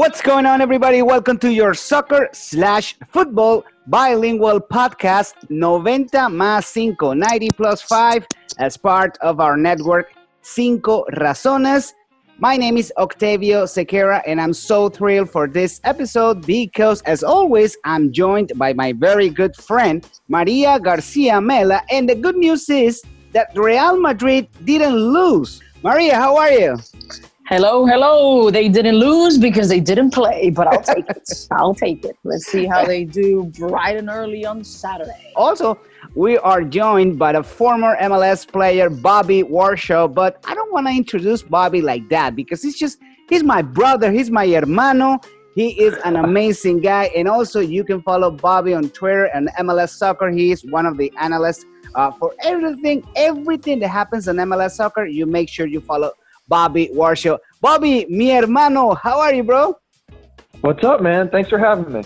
What's 0.00 0.22
going 0.22 0.46
on, 0.46 0.62
everybody? 0.62 1.02
Welcome 1.02 1.36
to 1.40 1.52
your 1.52 1.74
soccer 1.74 2.30
slash 2.32 2.96
football 3.10 3.66
bilingual 3.86 4.58
podcast, 4.58 5.34
90 5.50 6.16
más 6.30 6.72
5, 6.72 7.18
90 7.18 7.48
plus 7.54 7.82
5, 7.82 8.26
as 8.58 8.78
part 8.78 9.18
of 9.18 9.40
our 9.40 9.58
network, 9.58 10.14
Cinco 10.40 11.04
Razones. 11.18 11.92
My 12.38 12.56
name 12.56 12.78
is 12.78 12.90
Octavio 12.96 13.64
Sequeira, 13.64 14.22
and 14.26 14.40
I'm 14.40 14.54
so 14.54 14.88
thrilled 14.88 15.28
for 15.28 15.46
this 15.46 15.82
episode 15.84 16.46
because, 16.46 17.02
as 17.02 17.22
always, 17.22 17.76
I'm 17.84 18.10
joined 18.10 18.52
by 18.56 18.72
my 18.72 18.94
very 18.94 19.28
good 19.28 19.54
friend, 19.54 20.08
Maria 20.28 20.80
Garcia 20.80 21.42
Mela. 21.42 21.82
And 21.90 22.08
the 22.08 22.14
good 22.14 22.36
news 22.36 22.70
is 22.70 23.02
that 23.32 23.52
Real 23.54 24.00
Madrid 24.00 24.48
didn't 24.64 24.96
lose. 24.96 25.60
Maria, 25.82 26.14
how 26.14 26.38
are 26.38 26.52
you? 26.52 26.78
Hello, 27.50 27.84
hello. 27.84 28.48
They 28.48 28.68
didn't 28.68 28.94
lose 28.94 29.36
because 29.36 29.68
they 29.68 29.80
didn't 29.80 30.12
play, 30.12 30.50
but 30.50 30.68
I'll 30.68 30.84
take 30.84 31.10
it. 31.10 31.28
I'll 31.50 31.74
take 31.74 32.04
it. 32.04 32.16
Let's 32.22 32.46
see 32.46 32.64
how 32.64 32.84
they 32.84 33.02
do 33.02 33.50
bright 33.58 33.96
and 33.96 34.08
early 34.08 34.46
on 34.46 34.62
Saturday. 34.62 35.32
Also, 35.34 35.76
we 36.14 36.38
are 36.38 36.62
joined 36.62 37.18
by 37.18 37.32
the 37.32 37.42
former 37.42 37.96
MLS 38.02 38.46
player 38.46 38.88
Bobby 38.88 39.42
Warshaw, 39.42 40.14
but 40.14 40.38
I 40.46 40.54
don't 40.54 40.72
want 40.72 40.86
to 40.86 40.92
introduce 40.92 41.42
Bobby 41.42 41.82
like 41.82 42.08
that 42.10 42.36
because 42.36 42.62
he's 42.62 42.78
just 42.78 43.00
he's 43.28 43.42
my 43.42 43.62
brother, 43.62 44.12
he's 44.12 44.30
my 44.30 44.46
hermano. 44.46 45.18
He 45.56 45.70
is 45.70 45.98
an 46.04 46.14
amazing 46.14 46.78
guy, 46.82 47.10
and 47.16 47.26
also 47.26 47.58
you 47.58 47.82
can 47.82 48.00
follow 48.02 48.30
Bobby 48.30 48.74
on 48.74 48.90
Twitter 48.90 49.24
and 49.24 49.48
MLS 49.58 49.88
Soccer. 49.88 50.30
He 50.30 50.52
is 50.52 50.64
one 50.66 50.86
of 50.86 50.96
the 50.98 51.12
analysts 51.18 51.64
uh, 51.96 52.12
for 52.12 52.32
everything, 52.44 53.02
everything 53.16 53.80
that 53.80 53.88
happens 53.88 54.28
on 54.28 54.36
MLS 54.36 54.70
Soccer. 54.70 55.04
You 55.04 55.26
make 55.26 55.48
sure 55.48 55.66
you 55.66 55.80
follow 55.80 56.12
Bobby 56.50 56.90
Warshaw. 56.92 57.38
Bobby, 57.62 58.04
mi 58.10 58.28
hermano, 58.30 58.94
how 58.94 59.20
are 59.20 59.32
you, 59.32 59.44
bro? 59.44 59.78
What's 60.60 60.84
up, 60.84 61.00
man? 61.00 61.30
Thanks 61.30 61.48
for 61.48 61.58
having 61.58 61.90
me. 61.92 62.02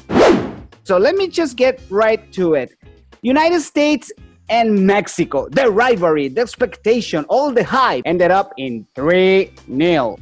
So 0.84 0.98
let 0.98 1.16
me 1.16 1.26
just 1.28 1.56
get 1.56 1.80
right 1.90 2.30
to 2.34 2.54
it. 2.54 2.76
United 3.22 3.60
States 3.62 4.12
and 4.50 4.86
Mexico, 4.86 5.48
the 5.48 5.70
rivalry, 5.70 6.28
the 6.28 6.42
expectation, 6.42 7.24
all 7.30 7.50
the 7.50 7.64
hype 7.64 8.02
ended 8.04 8.30
up 8.30 8.52
in 8.58 8.86
3 8.94 9.50
0. 9.76 10.18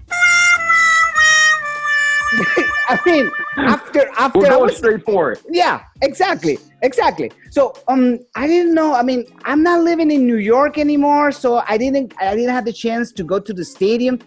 I 2.89 2.99
mean, 3.05 3.31
after 3.59 4.09
after 4.17 4.39
We're 4.39 4.49
going 4.49 4.63
was- 4.63 4.77
straight 4.77 5.05
for 5.05 5.33
it. 5.33 5.43
yeah, 5.51 5.83
exactly, 6.01 6.59
exactly. 6.83 7.31
So 7.51 7.75
um, 7.89 8.19
I 8.35 8.47
didn't 8.47 8.75
know. 8.75 8.95
I 8.95 9.03
mean, 9.03 9.25
I'm 9.45 9.63
not 9.63 9.83
living 9.83 10.11
in 10.11 10.27
New 10.27 10.37
York 10.37 10.79
anymore, 10.79 11.33
so 11.33 11.63
I 11.67 11.79
didn't 11.79 12.15
I 12.21 12.35
didn't 12.35 12.55
have 12.55 12.65
the 12.65 12.73
chance 12.73 13.13
to 13.13 13.25
go 13.25 13.39
to 13.39 13.53
the 13.53 13.65
stadium. 13.65 14.19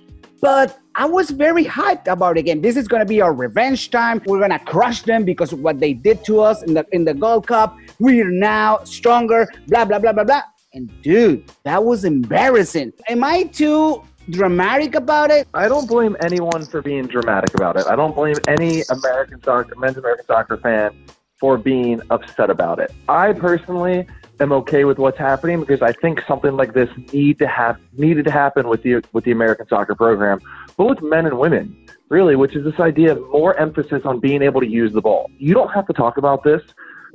But 0.41 0.79
I 0.95 1.05
was 1.05 1.31
very 1.31 1.65
hyped 1.65 2.07
about 2.07 2.37
it 2.37 2.41
again. 2.41 2.61
This 2.61 2.77
is 2.77 2.87
gonna 2.87 3.05
be 3.05 3.21
our 3.21 3.33
revenge 3.33 3.89
time. 3.89 4.21
We're 4.25 4.39
gonna 4.39 4.59
crush 4.59 5.01
them 5.01 5.23
because 5.23 5.51
of 5.53 5.59
what 5.59 5.79
they 5.79 5.93
did 5.93 6.23
to 6.25 6.41
us 6.41 6.63
in 6.63 6.73
the 6.73 6.85
in 6.91 7.05
the 7.05 7.13
Gold 7.13 7.47
Cup. 7.47 7.77
We're 7.99 8.29
now 8.29 8.79
stronger. 8.83 9.47
Blah 9.67 9.85
blah 9.85 9.99
blah 9.99 10.13
blah 10.13 10.23
blah. 10.23 10.41
And 10.73 10.89
dude, 11.01 11.51
that 11.63 11.83
was 11.83 12.03
embarrassing. 12.03 12.91
Am 13.07 13.23
I 13.23 13.43
too 13.43 14.03
dramatic 14.29 14.95
about 14.95 15.31
it? 15.31 15.47
I 15.53 15.69
don't 15.69 15.87
blame 15.87 16.17
anyone 16.19 16.65
for 16.65 16.81
being 16.81 17.07
dramatic 17.07 17.53
about 17.53 17.77
it. 17.77 17.87
I 17.87 17.95
don't 17.95 18.13
blame 18.13 18.35
any 18.47 18.83
American 18.89 19.41
soccer, 19.41 19.73
men's 19.77 19.97
American 19.97 20.25
soccer 20.25 20.57
fan 20.57 20.91
for 21.39 21.57
being 21.57 22.01
upset 22.09 22.49
about 22.49 22.79
it. 22.79 22.91
I 23.07 23.33
personally 23.33 24.07
am 24.39 24.51
okay 24.51 24.85
with 24.85 24.97
what's 24.97 25.17
happening 25.17 25.59
because 25.59 25.81
I 25.81 25.93
think 25.93 26.21
something 26.27 26.55
like 26.55 26.73
this 26.73 26.89
need 27.13 27.39
to 27.39 27.47
have 27.47 27.79
needed 27.93 28.25
to 28.25 28.31
happen 28.31 28.67
with 28.67 28.83
the 28.83 29.03
with 29.13 29.23
the 29.23 29.31
American 29.31 29.67
soccer 29.67 29.95
program, 29.95 30.39
but 30.77 30.85
with 30.85 31.01
men 31.01 31.25
and 31.25 31.37
women, 31.37 31.75
really, 32.09 32.35
which 32.35 32.55
is 32.55 32.63
this 32.63 32.79
idea 32.79 33.13
of 33.13 33.21
more 33.29 33.57
emphasis 33.59 34.01
on 34.05 34.19
being 34.19 34.41
able 34.41 34.61
to 34.61 34.67
use 34.67 34.93
the 34.93 35.01
ball. 35.01 35.29
You 35.37 35.53
don't 35.53 35.71
have 35.71 35.87
to 35.87 35.93
talk 35.93 36.17
about 36.17 36.43
this 36.43 36.61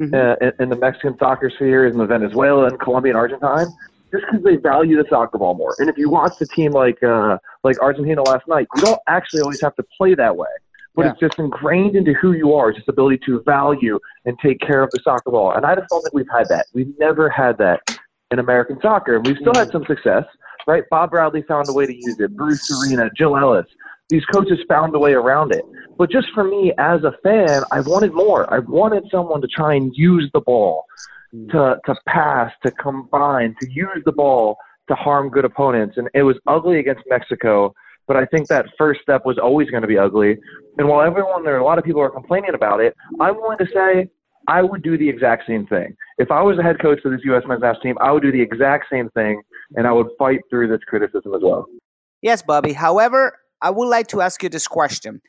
uh, 0.01 0.37
in, 0.41 0.53
in 0.61 0.69
the 0.71 0.77
Mexican 0.77 1.17
soccer 1.19 1.51
sphere, 1.51 1.87
in 1.87 1.99
the 1.99 2.07
Venezuela 2.07 2.67
and 2.67 2.81
Colombia 2.81 3.13
and 3.13 3.19
Argentine, 3.19 3.67
just 4.13 4.25
because 4.31 4.45
they 4.45 4.57
value 4.57 4.97
the 4.97 5.09
soccer 5.09 5.39
ball 5.39 5.55
more. 5.55 5.75
And 5.79 5.89
if 5.89 5.97
you 5.97 6.09
watch 6.09 6.41
a 6.41 6.47
team 6.47 6.73
like 6.73 7.03
uh, 7.03 7.39
like 7.65 7.79
Argentina 7.81 8.23
last 8.23 8.47
night, 8.49 8.67
you 8.75 8.83
don't 8.83 9.01
actually 9.09 9.43
always 9.43 9.61
have 9.61 9.77
to 9.77 9.85
play 9.97 10.15
that 10.15 10.37
way. 10.37 10.49
But 10.95 11.05
Yeah. 11.05 11.11
it's 11.13 11.21
just 11.21 11.39
ingrained 11.39 11.95
into 11.97 12.13
who 12.15 12.33
you 12.33 12.55
are, 12.55 12.73
just 12.73 12.89
ability 12.89 13.21
to 13.27 13.43
value 13.43 13.99
and 14.25 14.39
take 14.41 14.61
care 14.61 14.83
of 14.83 14.91
the 14.91 15.01
soccer 15.05 15.31
ball. 15.31 15.53
And 15.53 15.65
I 15.65 15.75
just 15.75 15.89
don't 15.89 16.03
think 16.03 16.15
we've 16.15 16.31
had 16.31 16.49
that. 16.49 16.67
We've 16.75 16.93
never 16.99 17.29
had 17.29 17.59
that 17.59 17.81
in 18.31 18.39
American 18.39 18.79
soccer. 18.81 19.17
And 19.17 19.27
we've 19.27 19.37
still 19.37 19.55
had 19.55 19.69
mm-hmm. 19.69 19.85
some 19.85 19.85
success, 19.87 20.25
right? 20.67 20.85
Bob 20.91 21.11
Bradley 21.11 21.43
found 21.43 21.69
a 21.69 21.73
way 21.73 21.87
to 21.87 21.95
use 21.95 22.19
it. 22.19 22.37
Bruce 22.37 22.69
Arena, 22.71 23.11
Jill 23.17 23.37
Ellis. 23.37 23.67
These 24.09 24.25
coaches 24.27 24.59
found 24.69 24.95
a 24.95 24.99
way 24.99 25.13
around 25.13 25.55
it. 25.55 25.65
But 25.97 26.11
just 26.11 26.29
for 26.35 26.43
me 26.43 26.73
as 26.79 27.05
a 27.05 27.13
fan, 27.23 27.63
I 27.71 27.81
wanted 27.81 28.13
more. 28.13 28.53
I 28.53 28.59
wanted 28.59 29.05
someone 29.11 29.41
to 29.43 29.47
try 29.47 29.75
and 29.75 29.95
use 29.95 30.29
the 30.33 30.41
ball, 30.41 30.85
mm-hmm. 31.33 31.51
to, 31.51 31.79
to 31.87 31.95
pass, 32.07 32.53
to 32.65 32.73
combine, 32.73 33.55
to 33.61 33.71
use 33.71 34.03
the 34.05 34.13
ball 34.13 34.57
to 34.89 34.97
harm 34.97 35.29
good 35.29 35.45
opponents. 35.45 35.97
And 35.97 36.09
it 36.15 36.25
was 36.25 36.37
ugly 36.49 36.81
against 36.81 37.03
Mexico. 37.09 37.73
But 38.07 38.17
I 38.17 38.27
think 38.27 38.49
that 38.49 38.67
first 38.77 39.01
step 39.03 39.23
was 39.25 39.39
always 39.39 39.71
going 39.71 39.83
to 39.83 39.89
be 39.89 39.99
ugly. 39.99 40.39
And 40.79 40.89
while 40.89 41.07
everyone, 41.07 41.45
there 41.45 41.57
a 41.59 41.65
lot 41.65 41.79
of 41.79 41.85
people 41.85 42.01
are 42.01 42.11
complaining 42.11 42.55
about 42.55 42.81
it, 42.81 42.95
I'm 43.21 43.37
willing 43.37 43.59
to 43.59 43.67
say 43.73 44.09
I 44.49 44.63
would 44.63 44.83
do 44.83 44.99
the 44.99 45.09
exact 45.09 45.47
same 45.47 45.67
thing. 45.67 45.97
If 46.19 46.31
I 46.31 46.43
was 46.43 46.57
the 46.57 46.63
head 46.63 46.81
coach 46.81 47.01
of 47.05 47.13
this 47.13 47.21
U.S. 47.25 47.43
men's 47.47 47.61
national 47.61 47.83
team, 47.83 47.97
I 48.01 48.11
would 48.11 48.23
do 48.23 48.33
the 48.33 48.41
exact 48.41 48.87
same 48.91 49.11
thing, 49.11 49.43
and 49.77 49.87
I 49.87 49.93
would 49.93 50.09
fight 50.19 50.41
through 50.51 50.69
this 50.69 50.81
criticism 50.87 51.35
as 51.35 51.43
well. 51.43 51.67
Yes, 52.23 52.43
Bobby. 52.43 52.73
However, 52.73 53.39
I 53.63 53.71
would 53.71 53.89
like 53.89 54.09
to 54.09 54.21
ask 54.21 54.43
you 54.43 54.49
this 54.49 54.67
question. 54.67 55.21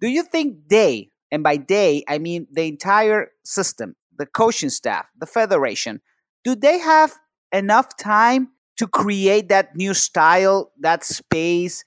Do 0.00 0.08
you 0.08 0.22
think 0.22 0.68
they, 0.68 1.10
and 1.30 1.42
by 1.42 1.56
they, 1.56 2.04
I 2.08 2.18
mean 2.18 2.46
the 2.52 2.66
entire 2.66 3.30
system, 3.44 3.96
the 4.16 4.26
coaching 4.26 4.70
staff, 4.70 5.06
the 5.18 5.26
federation, 5.26 6.00
do 6.42 6.54
they 6.54 6.78
have 6.78 7.14
enough 7.52 7.96
time 7.96 8.48
to 8.76 8.86
create 8.86 9.48
that 9.48 9.76
new 9.76 9.94
style, 9.94 10.72
that 10.80 11.04
space, 11.04 11.84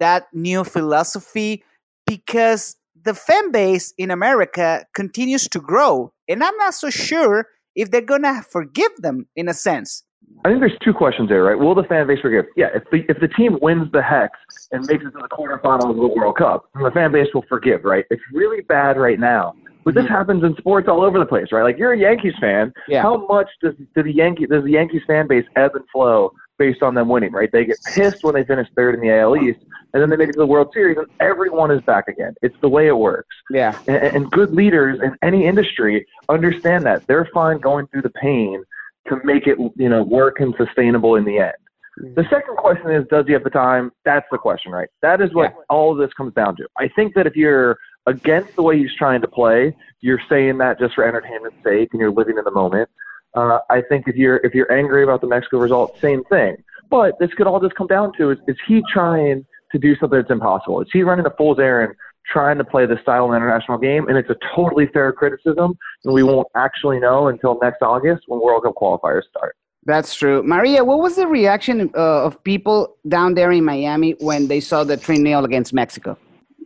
that 0.00 0.26
new 0.32 0.64
philosophy? 0.64 1.62
Because 2.06 2.76
the 3.02 3.14
fan 3.14 3.50
base 3.50 3.94
in 3.96 4.10
America 4.10 4.84
continues 4.94 5.48
to 5.48 5.60
grow. 5.60 6.12
And 6.28 6.42
I'm 6.42 6.56
not 6.56 6.74
so 6.74 6.90
sure 6.90 7.46
if 7.74 7.90
they're 7.90 8.00
going 8.00 8.22
to 8.22 8.42
forgive 8.50 8.94
them 8.98 9.26
in 9.36 9.48
a 9.48 9.54
sense. 9.54 10.02
I 10.44 10.48
think 10.48 10.60
there's 10.60 10.78
two 10.82 10.94
questions 10.94 11.28
there, 11.28 11.42
right? 11.42 11.58
Will 11.58 11.74
the 11.74 11.82
fan 11.84 12.06
base 12.06 12.20
forgive? 12.20 12.46
Yeah, 12.56 12.68
if 12.74 12.84
the 12.90 13.04
if 13.08 13.20
the 13.20 13.28
team 13.28 13.58
wins 13.60 13.90
the 13.92 14.02
hex 14.02 14.38
and 14.70 14.86
makes 14.86 15.04
it 15.04 15.10
to 15.10 15.18
the 15.18 15.28
quarterfinals 15.28 15.90
of 15.90 15.96
the 15.96 16.06
World 16.06 16.36
Cup, 16.36 16.66
then 16.74 16.82
the 16.82 16.90
fan 16.90 17.12
base 17.12 17.26
will 17.34 17.44
forgive, 17.48 17.84
right? 17.84 18.04
It's 18.10 18.22
really 18.32 18.62
bad 18.62 18.96
right 18.96 19.18
now. 19.18 19.54
But 19.84 19.94
this 19.94 20.04
mm-hmm. 20.04 20.14
happens 20.14 20.44
in 20.44 20.54
sports 20.56 20.88
all 20.88 21.02
over 21.02 21.18
the 21.18 21.26
place, 21.26 21.48
right? 21.52 21.62
Like 21.62 21.78
you're 21.78 21.92
a 21.92 21.98
Yankees 21.98 22.34
fan. 22.40 22.72
Yeah. 22.88 23.02
How 23.02 23.26
much 23.26 23.48
does 23.62 23.74
do 23.94 24.02
the 24.02 24.12
Yankee 24.12 24.46
does 24.46 24.64
the 24.64 24.72
Yankees 24.72 25.02
fan 25.06 25.26
base 25.26 25.44
ebb 25.56 25.72
and 25.74 25.84
flow 25.92 26.32
based 26.60 26.82
on 26.82 26.94
them 26.94 27.08
winning, 27.08 27.32
right? 27.32 27.50
They 27.50 27.64
get 27.64 27.78
pissed 27.94 28.22
when 28.22 28.34
they 28.34 28.44
finish 28.44 28.68
third 28.76 28.94
in 28.94 29.00
the 29.00 29.10
AL 29.10 29.34
East, 29.38 29.60
and 29.94 30.02
then 30.02 30.10
they 30.10 30.16
make 30.16 30.28
it 30.28 30.32
to 30.32 30.38
the 30.38 30.46
World 30.46 30.70
Series, 30.74 30.98
and 30.98 31.06
everyone 31.18 31.70
is 31.70 31.80
back 31.82 32.06
again. 32.06 32.34
It's 32.42 32.54
the 32.60 32.68
way 32.68 32.86
it 32.86 32.96
works. 32.96 33.34
Yeah. 33.50 33.76
And, 33.88 33.96
and 33.96 34.30
good 34.30 34.52
leaders 34.52 35.00
in 35.02 35.16
any 35.22 35.46
industry 35.46 36.06
understand 36.28 36.84
that 36.84 37.06
they're 37.06 37.28
fine 37.32 37.58
going 37.58 37.86
through 37.86 38.02
the 38.02 38.10
pain 38.10 38.62
to 39.08 39.18
make 39.24 39.46
it 39.46 39.56
you 39.76 39.88
know 39.88 40.02
work 40.02 40.40
and 40.40 40.54
sustainable 40.58 41.16
in 41.16 41.24
the 41.24 41.38
end. 41.38 41.54
Mm-hmm. 41.98 42.14
The 42.14 42.28
second 42.28 42.56
question 42.58 42.90
is, 42.90 43.06
does 43.08 43.26
he 43.26 43.32
have 43.32 43.42
the 43.42 43.50
time? 43.50 43.90
That's 44.04 44.26
the 44.30 44.38
question, 44.38 44.70
right? 44.70 44.90
That 45.00 45.22
is 45.22 45.32
what 45.32 45.54
all 45.70 45.90
of 45.90 45.98
this 45.98 46.12
comes 46.12 46.34
down 46.34 46.56
to. 46.56 46.68
I 46.78 46.88
think 46.88 47.14
that 47.14 47.26
if 47.26 47.34
you're 47.36 47.78
against 48.06 48.54
the 48.54 48.62
way 48.62 48.78
he's 48.78 48.94
trying 48.96 49.22
to 49.22 49.28
play, 49.28 49.74
you're 50.02 50.20
saying 50.28 50.58
that 50.58 50.78
just 50.78 50.94
for 50.94 51.04
entertainment's 51.04 51.56
sake, 51.64 51.88
and 51.92 52.00
you're 52.00 52.12
living 52.12 52.36
in 52.36 52.44
the 52.44 52.50
moment. 52.50 52.90
Uh, 53.34 53.58
I 53.70 53.82
think 53.82 54.08
if 54.08 54.16
you're 54.16 54.38
if 54.38 54.54
you're 54.54 54.70
angry 54.72 55.02
about 55.02 55.20
the 55.20 55.26
Mexico 55.26 55.58
result, 55.58 55.98
same 56.00 56.24
thing. 56.24 56.56
But 56.88 57.18
this 57.20 57.32
could 57.34 57.46
all 57.46 57.60
just 57.60 57.74
come 57.76 57.86
down 57.86 58.12
to 58.18 58.30
is 58.30 58.38
is 58.48 58.56
he 58.66 58.82
trying 58.92 59.46
to 59.72 59.78
do 59.78 59.94
something 59.96 60.18
that's 60.18 60.30
impossible? 60.30 60.80
Is 60.80 60.88
he 60.92 61.02
running 61.02 61.26
a 61.26 61.30
fool's 61.30 61.58
errand, 61.60 61.94
trying 62.26 62.58
to 62.58 62.64
play 62.64 62.86
the 62.86 62.98
style 63.02 63.26
of 63.26 63.34
international 63.34 63.78
game? 63.78 64.08
And 64.08 64.18
it's 64.18 64.30
a 64.30 64.36
totally 64.54 64.86
fair 64.88 65.12
criticism, 65.12 65.78
and 66.04 66.12
we 66.12 66.22
won't 66.22 66.48
actually 66.56 66.98
know 66.98 67.28
until 67.28 67.58
next 67.62 67.82
August 67.82 68.24
when 68.26 68.40
World 68.40 68.64
Cup 68.64 68.74
qualifiers 68.74 69.22
start. 69.30 69.56
That's 69.84 70.14
true. 70.14 70.42
Maria, 70.42 70.84
what 70.84 70.98
was 70.98 71.16
the 71.16 71.26
reaction 71.26 71.90
uh, 71.94 72.24
of 72.24 72.42
people 72.44 72.96
down 73.08 73.34
there 73.34 73.50
in 73.50 73.64
Miami 73.64 74.12
when 74.20 74.48
they 74.48 74.60
saw 74.60 74.84
the 74.84 74.96
3 74.96 75.16
0 75.16 75.44
against 75.44 75.72
Mexico? 75.72 76.18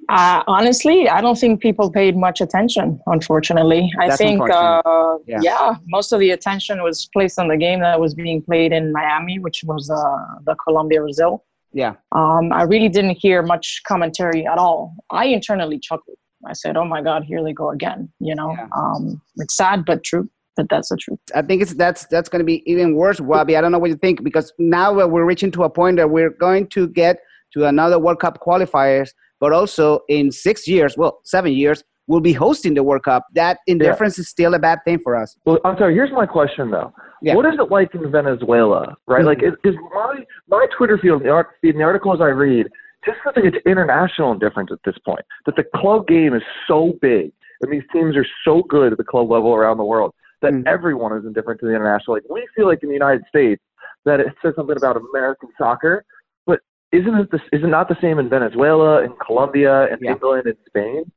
Uh, 0.09 0.43
honestly, 0.47 1.09
I 1.09 1.21
don't 1.21 1.39
think 1.39 1.61
people 1.61 1.91
paid 1.91 2.17
much 2.17 2.41
attention, 2.41 3.01
unfortunately. 3.07 3.91
I 4.01 4.09
That's 4.09 4.19
think, 4.19 4.43
uh, 4.51 5.17
Yeah. 5.27 5.39
yeah. 5.43 5.75
most 5.87 6.13
of 6.13 6.21
the 6.21 6.31
attention 6.31 6.83
was 6.83 7.09
placed 7.13 7.39
on 7.39 7.49
the 7.49 7.57
game 7.57 7.81
that 7.81 7.99
was 7.99 8.15
being 8.15 8.43
played 8.43 8.73
in 8.73 8.93
Miami, 8.93 9.39
which 9.39 9.63
was 9.65 9.91
uh, 9.91 10.41
the 10.45 10.55
Colombia 10.57 11.01
Brazil. 11.01 11.45
Yeah. 11.73 11.95
Um, 12.13 12.53
I 12.53 12.63
really 12.63 12.89
didn't 12.89 13.17
hear 13.21 13.43
much 13.43 13.81
commentary 13.87 14.47
at 14.47 14.59
all. 14.59 14.95
I 15.11 15.27
internally 15.27 15.79
chuckled. 15.81 16.19
I 16.47 16.53
said, 16.53 16.77
"Oh 16.77 16.85
my 16.85 17.01
God, 17.03 17.25
here 17.25 17.43
they 17.43 17.53
go 17.53 17.71
again!" 17.71 18.13
You 18.21 18.35
know, 18.35 18.53
Yeah. 18.53 18.69
um, 18.77 19.21
it's 19.37 19.57
sad 19.57 19.85
but 19.85 20.05
true. 20.05 20.29
But 20.57 20.69
that's 20.69 20.91
the 20.91 20.97
truth. 20.97 21.19
I 21.35 21.43
think 21.43 21.63
it's 21.63 21.75
that's 21.75 22.07
that's 22.07 22.29
going 22.29 22.39
to 22.39 22.45
be 22.45 22.63
even 22.71 22.95
worse, 22.95 23.21
Wabi. 23.21 23.57
I 23.57 23.61
don't 23.61 23.73
know 23.73 23.81
what 23.81 23.91
you 23.91 23.97
think 23.97 24.23
because 24.23 24.53
now 24.59 24.93
we're 25.07 25.25
reaching 25.25 25.51
to 25.53 25.65
a 25.65 25.71
point 25.71 25.97
that 25.97 26.11
we're 26.11 26.31
going 26.31 26.69
to 26.69 26.87
get 26.87 27.19
to 27.55 27.65
another 27.65 27.99
World 27.99 28.21
Cup 28.21 28.39
qualifiers 28.47 29.11
but 29.41 29.53
also 29.53 30.01
in 30.09 30.31
six 30.31 30.67
years, 30.67 30.97
well, 30.97 31.21
seven 31.25 31.53
years, 31.53 31.83
we'll 32.07 32.21
be 32.21 32.33
hosting 32.33 32.75
the 32.75 32.83
World 32.83 33.03
Cup. 33.03 33.25
That 33.35 33.59
indifference 33.67 34.19
yeah. 34.19 34.23
is 34.23 34.29
still 34.29 34.55
a 34.55 34.59
bad 34.59 34.79
thing 34.85 34.99
for 34.99 35.17
us. 35.17 35.37
Well, 35.45 35.59
I'm 35.65 35.77
sorry. 35.79 35.95
Here's 35.95 36.13
my 36.13 36.27
question 36.27 36.71
though. 36.71 36.93
Yeah. 37.23 37.35
What 37.35 37.47
is 37.47 37.55
it 37.59 37.71
like 37.71 37.95
in 37.95 38.11
Venezuela, 38.11 38.97
right? 39.07 39.25
Mm-hmm. 39.25 39.45
Like, 39.45 39.57
is 39.65 39.75
my 39.95 40.25
my 40.49 40.67
Twitter 40.77 40.99
feed, 40.99 41.13
the, 41.23 41.31
art, 41.31 41.49
in 41.63 41.79
the 41.79 41.83
articles 41.83 42.21
I 42.21 42.27
read, 42.27 42.67
just 43.05 43.19
feels 43.23 43.37
like 43.37 43.47
it's 43.47 43.67
international 43.67 44.33
indifference 44.33 44.71
at 44.73 44.79
this 44.85 44.97
point. 45.07 45.23
That 45.47 45.57
the 45.57 45.65
club 45.77 46.07
game 46.07 46.35
is 46.35 46.43
so 46.69 46.93
big, 47.01 47.33
and 47.63 47.73
these 47.73 47.83
teams 47.93 48.17
are 48.17 48.27
so 48.45 48.63
good 48.69 48.93
at 48.93 48.99
the 48.99 49.05
club 49.05 49.31
level 49.31 49.55
around 49.55 49.79
the 49.79 49.85
world 49.85 50.13
that 50.43 50.53
mm-hmm. 50.53 50.69
everyone 50.69 51.17
is 51.17 51.25
indifferent 51.25 51.61
to 51.61 51.67
the 51.67 51.73
international. 51.73 52.17
Like, 52.17 52.25
we 52.29 52.47
feel 52.55 52.67
like 52.67 52.83
in 52.83 52.91
the 52.91 52.95
United 52.95 53.25
States 53.29 53.63
that 54.05 54.21
it 54.21 54.27
says 54.43 54.53
something 54.55 54.77
about 54.77 55.01
American 55.15 55.49
soccer, 55.57 56.05
isn't 56.95 57.15
it, 57.15 57.31
the, 57.31 57.39
is 57.53 57.63
it 57.65 57.69
not 57.69 57.89
the 57.89 57.97
same 58.01 58.19
in 58.19 58.29
Venezuela, 58.29 59.03
in 59.03 59.15
Colombia, 59.25 59.87
in 59.93 59.99
yeah. 60.01 60.13
England, 60.13 60.47
in 60.47 60.57
Spain? 60.67 61.11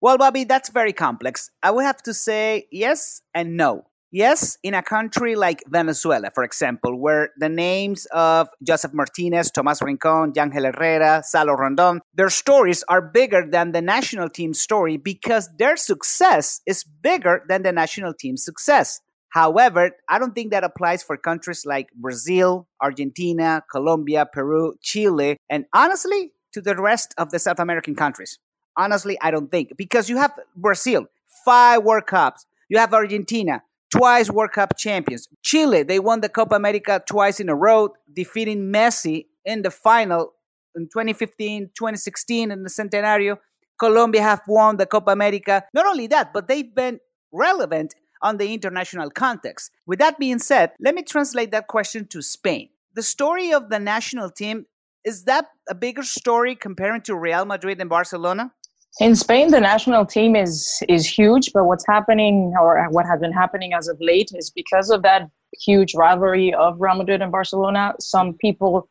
Well, 0.00 0.16
Bobby, 0.16 0.44
that's 0.44 0.70
very 0.70 0.94
complex. 0.94 1.50
I 1.62 1.70
would 1.70 1.84
have 1.84 2.02
to 2.04 2.14
say 2.14 2.66
yes 2.72 3.20
and 3.34 3.56
no. 3.56 3.84
Yes, 4.12 4.58
in 4.64 4.74
a 4.74 4.82
country 4.82 5.36
like 5.36 5.62
Venezuela, 5.68 6.30
for 6.34 6.42
example, 6.42 6.98
where 6.98 7.30
the 7.38 7.48
names 7.48 8.06
of 8.06 8.48
Joseph 8.60 8.92
Martinez, 8.92 9.52
Tomas 9.52 9.80
Rincon, 9.80 10.32
Yangel 10.32 10.74
Herrera, 10.74 11.22
Salo 11.24 11.52
Rondon, 11.52 12.00
their 12.14 12.28
stories 12.28 12.82
are 12.88 13.02
bigger 13.02 13.46
than 13.48 13.70
the 13.70 13.80
national 13.80 14.28
team 14.28 14.52
story 14.52 14.96
because 14.96 15.48
their 15.58 15.76
success 15.76 16.60
is 16.66 16.82
bigger 16.82 17.44
than 17.48 17.62
the 17.62 17.70
national 17.70 18.12
team's 18.12 18.44
success. 18.44 19.00
However, 19.30 19.92
I 20.08 20.18
don't 20.18 20.34
think 20.34 20.50
that 20.50 20.64
applies 20.64 21.02
for 21.02 21.16
countries 21.16 21.64
like 21.64 21.88
Brazil, 21.94 22.66
Argentina, 22.80 23.62
Colombia, 23.70 24.26
Peru, 24.30 24.74
Chile, 24.82 25.36
and 25.48 25.66
honestly, 25.72 26.32
to 26.52 26.60
the 26.60 26.74
rest 26.76 27.14
of 27.16 27.30
the 27.30 27.38
South 27.38 27.60
American 27.60 27.94
countries. 27.94 28.38
Honestly, 28.76 29.16
I 29.20 29.30
don't 29.30 29.50
think 29.50 29.70
because 29.76 30.10
you 30.10 30.16
have 30.16 30.32
Brazil, 30.56 31.06
five 31.44 31.82
World 31.84 32.06
Cups, 32.06 32.44
you 32.68 32.78
have 32.78 32.92
Argentina, 32.92 33.62
twice 33.90 34.30
World 34.30 34.52
Cup 34.52 34.76
champions. 34.76 35.28
Chile, 35.42 35.82
they 35.82 35.98
won 35.98 36.20
the 36.20 36.28
Copa 36.28 36.56
America 36.56 37.02
twice 37.06 37.40
in 37.40 37.48
a 37.48 37.54
row, 37.54 37.90
defeating 38.12 38.72
Messi 38.72 39.26
in 39.44 39.62
the 39.62 39.70
final 39.70 40.32
in 40.74 40.84
2015, 40.84 41.70
2016 41.76 42.50
in 42.50 42.62
the 42.62 42.68
Centenario. 42.68 43.38
Colombia 43.78 44.22
have 44.22 44.42
won 44.46 44.76
the 44.76 44.86
Copa 44.86 45.10
America. 45.10 45.64
Not 45.72 45.86
only 45.86 46.06
that, 46.08 46.32
but 46.32 46.48
they've 46.48 46.74
been 46.74 47.00
relevant 47.32 47.94
on 48.22 48.36
the 48.36 48.52
international 48.52 49.10
context. 49.10 49.70
With 49.86 49.98
that 49.98 50.18
being 50.18 50.38
said, 50.38 50.72
let 50.80 50.94
me 50.94 51.02
translate 51.02 51.50
that 51.52 51.68
question 51.68 52.06
to 52.08 52.22
Spain. 52.22 52.68
The 52.94 53.02
story 53.02 53.52
of 53.52 53.70
the 53.70 53.78
national 53.78 54.30
team 54.30 54.66
is 55.04 55.24
that 55.24 55.46
a 55.68 55.74
bigger 55.74 56.02
story 56.02 56.54
comparing 56.54 57.02
to 57.02 57.16
Real 57.16 57.44
Madrid 57.44 57.80
and 57.80 57.88
Barcelona? 57.88 58.52
In 58.98 59.14
Spain, 59.14 59.50
the 59.50 59.60
national 59.60 60.04
team 60.04 60.34
is 60.34 60.82
is 60.88 61.06
huge, 61.06 61.52
but 61.54 61.64
what's 61.64 61.86
happening 61.86 62.52
or 62.60 62.86
what 62.90 63.06
has 63.06 63.20
been 63.20 63.32
happening 63.32 63.72
as 63.72 63.88
of 63.88 63.96
late 64.00 64.30
is 64.34 64.50
because 64.50 64.90
of 64.90 65.02
that 65.02 65.30
huge 65.60 65.94
rivalry 65.94 66.52
of 66.54 66.80
Real 66.80 66.96
Madrid 66.96 67.22
and 67.22 67.30
Barcelona. 67.30 67.94
Some 68.00 68.34
people 68.34 68.88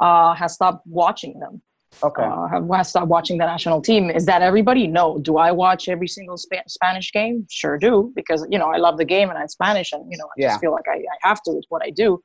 uh, 0.00 0.34
have 0.34 0.50
stopped 0.50 0.86
watching 0.86 1.38
them. 1.40 1.62
Okay, 2.02 2.22
uh, 2.22 2.46
have, 2.48 2.68
have 2.70 2.86
stopped 2.86 3.08
watching 3.08 3.38
the 3.38 3.46
national 3.46 3.80
team. 3.80 4.10
Is 4.10 4.26
that 4.26 4.42
everybody? 4.42 4.86
No. 4.86 5.18
Do 5.18 5.36
I 5.36 5.52
watch 5.52 5.88
every 5.88 6.08
single 6.08 6.36
Sp- 6.36 6.66
Spanish 6.68 7.12
game? 7.12 7.46
Sure 7.50 7.78
do, 7.78 8.12
because 8.16 8.46
you 8.50 8.58
know 8.58 8.66
I 8.66 8.76
love 8.76 8.98
the 8.98 9.04
game 9.04 9.30
and 9.30 9.38
I'm 9.38 9.48
Spanish, 9.48 9.92
and 9.92 10.04
you 10.10 10.18
know 10.18 10.26
I 10.26 10.34
yeah. 10.36 10.48
just 10.48 10.60
feel 10.60 10.72
like 10.72 10.88
I, 10.88 10.98
I 10.98 11.28
have 11.28 11.42
to. 11.42 11.52
It's 11.52 11.66
what 11.68 11.82
I 11.82 11.90
do. 11.90 12.20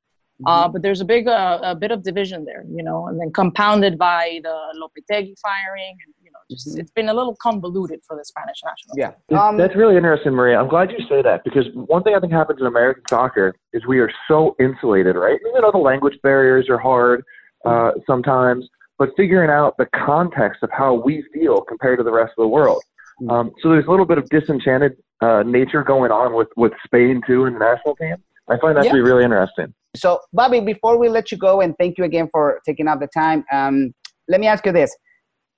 Uh, 0.46 0.64
mm-hmm. 0.64 0.72
but 0.72 0.82
there's 0.82 1.02
a 1.02 1.06
big 1.06 1.28
uh, 1.28 1.60
a 1.62 1.76
bit 1.76 1.92
of 1.92 2.02
division 2.02 2.46
there, 2.46 2.64
you 2.74 2.82
know, 2.82 3.08
and 3.08 3.20
then 3.20 3.30
compounded 3.32 3.98
by 3.98 4.40
the 4.42 4.56
Lopetegui 4.82 5.36
firing, 5.38 5.98
and 6.06 6.14
you 6.24 6.32
know, 6.32 6.40
just 6.50 6.70
mm-hmm. 6.70 6.80
it's 6.80 6.92
been 6.92 7.10
a 7.10 7.14
little 7.14 7.36
convoluted 7.42 8.00
for 8.08 8.16
the 8.16 8.24
Spanish 8.24 8.62
national. 8.64 8.96
Yeah, 8.98 9.38
um, 9.38 9.58
that's 9.58 9.76
really 9.76 9.98
interesting, 9.98 10.32
Maria. 10.32 10.58
I'm 10.58 10.70
glad 10.70 10.92
you 10.92 11.00
say 11.10 11.22
that 11.22 11.44
because 11.44 11.66
one 11.74 12.04
thing 12.04 12.16
I 12.16 12.22
think 12.22 12.32
happens 12.32 12.62
in 12.62 12.68
American 12.68 13.04
soccer 13.10 13.54
is 13.74 13.86
we 13.86 14.00
are 14.00 14.10
so 14.30 14.56
insulated, 14.62 15.18
right? 15.18 15.38
You 15.44 15.62
know, 15.62 15.72
the 15.72 15.78
language 15.78 16.18
barriers 16.24 16.70
are 16.70 16.78
hard 16.78 17.26
uh, 17.66 17.92
sometimes, 18.08 18.66
but 19.00 19.10
figuring 19.18 19.50
out 19.50 19.76
the 19.78 19.88
context 19.96 20.62
of 20.62 20.70
how 20.72 20.94
we 20.94 21.24
feel 21.34 21.62
compared 21.62 21.98
to 21.98 22.04
the 22.04 22.12
rest 22.12 22.34
of 22.38 22.44
the 22.44 22.48
world. 22.48 22.84
Mm-hmm. 23.22 23.32
Um, 23.32 23.52
so 23.62 23.70
there's 23.70 23.88
a 23.88 23.90
little 23.90 24.06
bit 24.06 24.20
of 24.20 24.30
disenchanted 24.30 24.98
uh, 25.22 25.44
nature 25.44 25.84
going 25.84 26.12
on 26.12 26.36
with 26.36 26.50
with 26.56 26.74
Spain 26.86 27.22
too 27.26 27.46
in 27.46 27.54
the 27.54 27.60
national 27.60 27.96
team. 27.96 28.18
I 28.50 28.58
find 28.60 28.78
that 28.78 28.86
yeah. 28.86 28.92
to 28.92 28.96
be 28.96 29.02
really 29.02 29.24
interesting. 29.24 29.74
So, 29.96 30.20
Bobby, 30.34 30.60
before 30.60 30.98
we 31.00 31.10
let 31.10 31.32
you 31.32 31.38
go, 31.38 31.62
and 31.62 31.76
thank 31.80 31.98
you 31.98 32.04
again 32.04 32.30
for 32.32 32.62
taking 32.66 32.88
up 32.88 33.00
the 33.00 33.08
time, 33.08 33.44
um, 33.52 33.94
let 34.28 34.40
me 34.40 34.48
ask 34.48 34.66
you 34.66 34.72
this. 34.72 34.96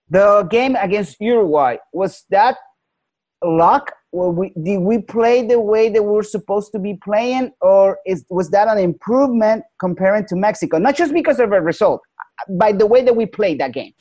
The 0.10 0.48
game 0.50 0.76
against 0.76 1.18
Uruguay, 1.20 1.78
was 1.94 2.26
that 2.30 2.58
luck? 3.44 3.92
We, 4.14 4.52
did 4.62 4.80
we 4.80 5.00
play 5.00 5.48
the 5.48 5.60
way 5.60 5.90
that 5.90 6.04
we 6.04 6.12
were 6.12 6.24
supposed 6.24 6.74
to 6.74 6.80
be 6.80 6.98
playing, 7.02 7.52
or 7.62 8.00
is, 8.06 8.26
was 8.30 8.50
that 8.50 8.68
an 8.68 8.78
improvement 8.78 9.64
comparing 9.80 10.26
to 10.28 10.36
Mexico? 10.36 10.78
Not 10.80 10.98
just 10.98 11.14
because 11.14 11.40
of 11.40 11.54
a 11.54 11.62
result, 11.62 12.02
by 12.50 12.72
the 12.72 12.86
way 12.86 13.04
that 13.04 13.16
we 13.16 13.26
played 13.26 13.60
that 13.60 13.74
game. 13.74 13.94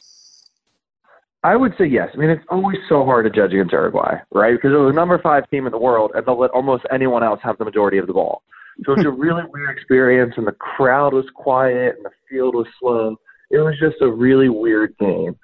I 1.42 1.56
would 1.56 1.72
say 1.78 1.87
yes. 1.87 2.10
I 2.12 2.19
mean, 2.19 2.28
it's 2.28 2.44
always 2.50 2.76
so 2.88 3.04
hard 3.04 3.25
to 3.25 3.31
judge 3.31 3.54
against 3.54 3.72
Uruguay, 3.72 4.16
right? 4.31 4.52
Because 4.52 4.72
they're 4.72 4.87
the 4.87 4.92
number 4.92 5.19
five 5.19 5.48
team 5.48 5.64
in 5.64 5.72
the 5.72 5.78
world, 5.78 6.12
and 6.14 6.25
they'll 6.26 6.38
let 6.38 6.50
almost 6.50 6.84
anyone 6.92 7.22
else 7.22 7.40
have 7.42 7.56
the 7.56 7.64
majority 7.64 7.96
of 7.96 8.06
the 8.06 8.12
ball. 8.12 8.42
So 8.84 8.92
it's 8.92 9.06
a 9.06 9.10
really 9.10 9.42
weird 9.50 9.70
experience, 9.70 10.34
and 10.37 10.46
the 10.46 10.52
crowd 10.52 11.14
was 11.14 11.25
quiet, 11.34 11.96
and 11.96 12.04
the 12.04 12.10
field 12.28 12.54
was 12.54 12.66
slow. 12.78 13.16
It 13.50 13.58
was 13.58 13.75
just 13.81 13.96
a 14.02 14.10
really 14.10 14.50
weird 14.50 14.94
game. 14.98 15.34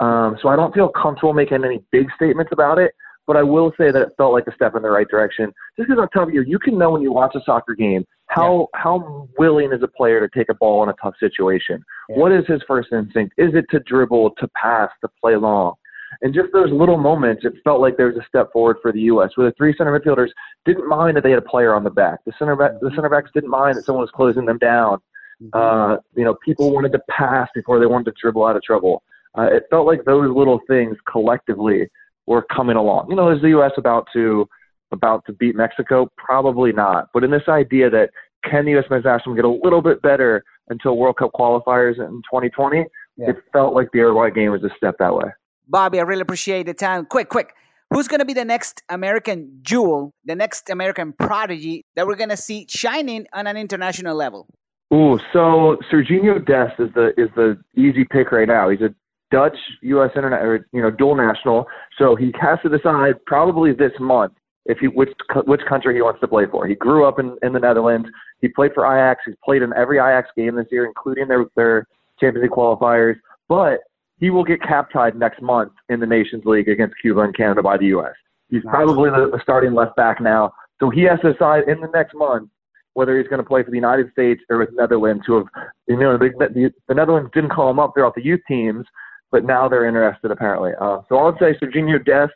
Um, 0.00 0.36
so 0.42 0.48
I 0.48 0.56
don't 0.56 0.74
feel 0.74 0.88
comfortable 0.88 1.34
making 1.34 1.64
any 1.64 1.84
big 1.92 2.08
statements 2.16 2.50
about 2.52 2.78
it, 2.78 2.92
but 3.28 3.36
I 3.36 3.44
will 3.44 3.72
say 3.78 3.92
that 3.92 4.02
it 4.02 4.08
felt 4.16 4.32
like 4.32 4.48
a 4.48 4.54
step 4.54 4.74
in 4.74 4.82
the 4.82 4.90
right 4.90 5.08
direction. 5.08 5.52
Just 5.76 5.88
because 5.88 6.02
I'm 6.02 6.08
telling 6.12 6.34
you, 6.34 6.42
you 6.42 6.58
can 6.58 6.76
know 6.76 6.90
when 6.90 7.02
you 7.02 7.12
watch 7.12 7.34
a 7.36 7.40
soccer 7.46 7.74
game 7.74 8.04
how 8.34 8.68
yeah. 8.74 8.80
how 8.80 9.28
willing 9.38 9.72
is 9.72 9.82
a 9.82 9.88
player 9.88 10.26
to 10.26 10.38
take 10.38 10.48
a 10.48 10.54
ball 10.54 10.82
in 10.82 10.88
a 10.88 10.94
tough 11.02 11.14
situation. 11.20 11.84
Yeah. 12.08 12.18
What 12.18 12.32
is 12.32 12.44
his 12.46 12.60
first 12.66 12.92
instinct? 12.92 13.34
Is 13.38 13.54
it 13.54 13.66
to 13.70 13.80
dribble, 13.80 14.32
to 14.38 14.48
pass, 14.48 14.90
to 15.02 15.08
play 15.20 15.36
long? 15.36 15.74
And 16.22 16.32
just 16.32 16.52
those 16.52 16.70
little 16.70 16.96
moments, 16.96 17.44
it 17.44 17.54
felt 17.64 17.80
like 17.80 17.96
there 17.96 18.06
was 18.06 18.16
a 18.16 18.26
step 18.28 18.52
forward 18.52 18.76
for 18.80 18.92
the 18.92 19.00
U.S. 19.02 19.30
Where 19.34 19.48
the 19.48 19.54
three 19.56 19.74
center 19.76 19.98
midfielders 19.98 20.28
didn't 20.64 20.88
mind 20.88 21.16
that 21.16 21.24
they 21.24 21.30
had 21.30 21.38
a 21.38 21.42
player 21.42 21.74
on 21.74 21.84
the 21.84 21.90
back. 21.90 22.20
The 22.24 22.32
center 22.38 22.56
back, 22.56 22.72
the 22.80 22.90
center 22.94 23.08
backs 23.08 23.30
didn't 23.34 23.50
mind 23.50 23.76
that 23.76 23.84
someone 23.84 24.02
was 24.02 24.10
closing 24.10 24.46
them 24.46 24.58
down. 24.58 24.98
Mm-hmm. 25.42 25.48
Uh, 25.52 25.96
you 26.16 26.24
know, 26.24 26.36
people 26.44 26.72
wanted 26.72 26.92
to 26.92 27.00
pass 27.10 27.48
before 27.54 27.80
they 27.80 27.86
wanted 27.86 28.04
to 28.06 28.12
dribble 28.20 28.44
out 28.44 28.56
of 28.56 28.62
trouble. 28.62 29.02
Uh, 29.36 29.48
it 29.50 29.64
felt 29.70 29.86
like 29.86 30.04
those 30.04 30.30
little 30.34 30.60
things 30.68 30.96
collectively 31.10 31.88
were 32.26 32.42
coming 32.42 32.76
along. 32.76 33.10
You 33.10 33.16
know, 33.16 33.30
is 33.30 33.42
the 33.42 33.48
U.S. 33.48 33.72
about 33.76 34.06
to 34.12 34.48
about 34.92 35.24
to 35.26 35.32
beat 35.32 35.54
Mexico? 35.56 36.10
Probably 36.16 36.72
not. 36.72 37.08
But 37.12 37.24
in 37.24 37.30
this 37.30 37.48
idea 37.48 37.90
that 37.90 38.10
can 38.48 38.64
the 38.64 38.72
U.S. 38.72 38.84
men's 38.90 39.04
national 39.04 39.34
get 39.34 39.44
a 39.44 39.48
little 39.48 39.82
bit 39.82 40.02
better 40.02 40.44
until 40.68 40.96
World 40.96 41.16
Cup 41.16 41.32
qualifiers 41.34 41.98
in 41.98 42.22
2020, 42.30 42.84
yeah. 43.16 43.30
it 43.30 43.36
felt 43.52 43.74
like 43.74 43.88
the 43.92 43.98
Uruguay 43.98 44.30
game 44.30 44.50
was 44.50 44.62
a 44.62 44.70
step 44.76 44.96
that 44.98 45.14
way. 45.14 45.30
Bobby, 45.68 45.98
I 45.98 46.02
really 46.02 46.22
appreciate 46.22 46.66
the 46.66 46.74
time. 46.74 47.06
Quick, 47.06 47.28
quick. 47.28 47.54
Who's 47.90 48.08
going 48.08 48.20
to 48.20 48.26
be 48.26 48.32
the 48.32 48.44
next 48.44 48.82
American 48.88 49.58
jewel, 49.62 50.12
the 50.24 50.34
next 50.34 50.68
American 50.68 51.12
prodigy 51.12 51.84
that 51.96 52.06
we're 52.06 52.16
going 52.16 52.30
to 52.30 52.36
see 52.36 52.66
shining 52.68 53.26
on 53.32 53.46
an 53.46 53.56
international 53.56 54.16
level? 54.16 54.46
Ooh, 54.92 55.18
so 55.32 55.76
Serginho 55.90 56.44
Dest 56.44 56.78
is 56.78 56.88
the 56.94 57.12
is 57.16 57.28
the 57.36 57.58
easy 57.76 58.04
pick 58.04 58.32
right 58.32 58.48
now. 58.48 58.68
He's 58.68 58.80
a 58.80 58.94
Dutch 59.30 59.56
U.S. 59.82 60.10
internet 60.14 60.42
or 60.42 60.66
you 60.72 60.82
know 60.82 60.90
dual 60.90 61.16
national, 61.16 61.66
so 61.98 62.14
he 62.14 62.32
has 62.40 62.58
to 62.62 62.68
decide 62.68 63.14
probably 63.26 63.72
this 63.72 63.92
month 63.98 64.32
if 64.66 64.78
he 64.78 64.88
which 64.88 65.10
which 65.46 65.60
country 65.68 65.94
he 65.94 66.02
wants 66.02 66.20
to 66.20 66.28
play 66.28 66.46
for. 66.50 66.66
He 66.66 66.74
grew 66.74 67.06
up 67.06 67.18
in 67.18 67.36
in 67.42 67.52
the 67.52 67.60
Netherlands. 67.60 68.08
He 68.40 68.48
played 68.48 68.72
for 68.74 68.84
Ajax. 68.84 69.22
He's 69.26 69.34
played 69.44 69.62
in 69.62 69.72
every 69.74 69.98
Ajax 69.98 70.28
game 70.36 70.56
this 70.56 70.66
year, 70.70 70.86
including 70.86 71.28
their 71.28 71.46
their 71.56 71.86
Champions 72.20 72.44
League 72.44 72.52
qualifiers. 72.52 73.16
But 73.48 73.80
he 74.18 74.30
will 74.30 74.44
get 74.44 74.62
cap 74.62 74.90
tied 74.92 75.16
next 75.16 75.42
month 75.42 75.72
in 75.88 76.00
the 76.00 76.06
Nations 76.06 76.44
League 76.44 76.68
against 76.68 76.94
Cuba 77.00 77.20
and 77.20 77.36
Canada 77.36 77.62
by 77.62 77.76
the 77.76 77.86
U.S. 77.86 78.14
He's 78.48 78.62
probably 78.62 79.10
the, 79.10 79.30
the 79.32 79.40
starting 79.42 79.74
left 79.74 79.96
back 79.96 80.20
now, 80.20 80.52
so 80.80 80.90
he 80.90 81.02
has 81.02 81.18
to 81.20 81.32
decide 81.32 81.68
in 81.68 81.80
the 81.80 81.88
next 81.88 82.14
month 82.14 82.48
whether 82.94 83.18
he's 83.18 83.28
going 83.28 83.42
to 83.42 83.46
play 83.46 83.62
for 83.62 83.70
the 83.70 83.76
United 83.76 84.10
States 84.12 84.40
or 84.48 84.58
with 84.58 84.70
Netherlands, 84.72 85.24
who 85.26 85.36
have, 85.36 85.46
you 85.88 85.98
know, 85.98 86.16
the, 86.16 86.30
the, 86.38 86.72
the 86.88 86.94
Netherlands 86.94 87.30
didn't 87.34 87.50
call 87.50 87.68
him 87.68 87.80
up 87.80 87.92
throughout 87.94 88.14
the 88.14 88.24
youth 88.24 88.40
teams, 88.46 88.86
but 89.30 89.44
now 89.44 89.68
they're 89.68 89.86
interested 89.86 90.30
apparently. 90.30 90.72
Uh, 90.80 90.98
so 91.08 91.16
I 91.16 91.24
would 91.24 91.36
say 91.40 91.58
Serginho 91.60 92.04
Dest. 92.04 92.32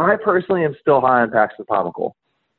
I 0.00 0.16
personally 0.16 0.64
am 0.64 0.76
still 0.80 1.00
high 1.00 1.22
on 1.22 1.30
Paxton 1.30 1.66
Pomykal. 1.66 2.12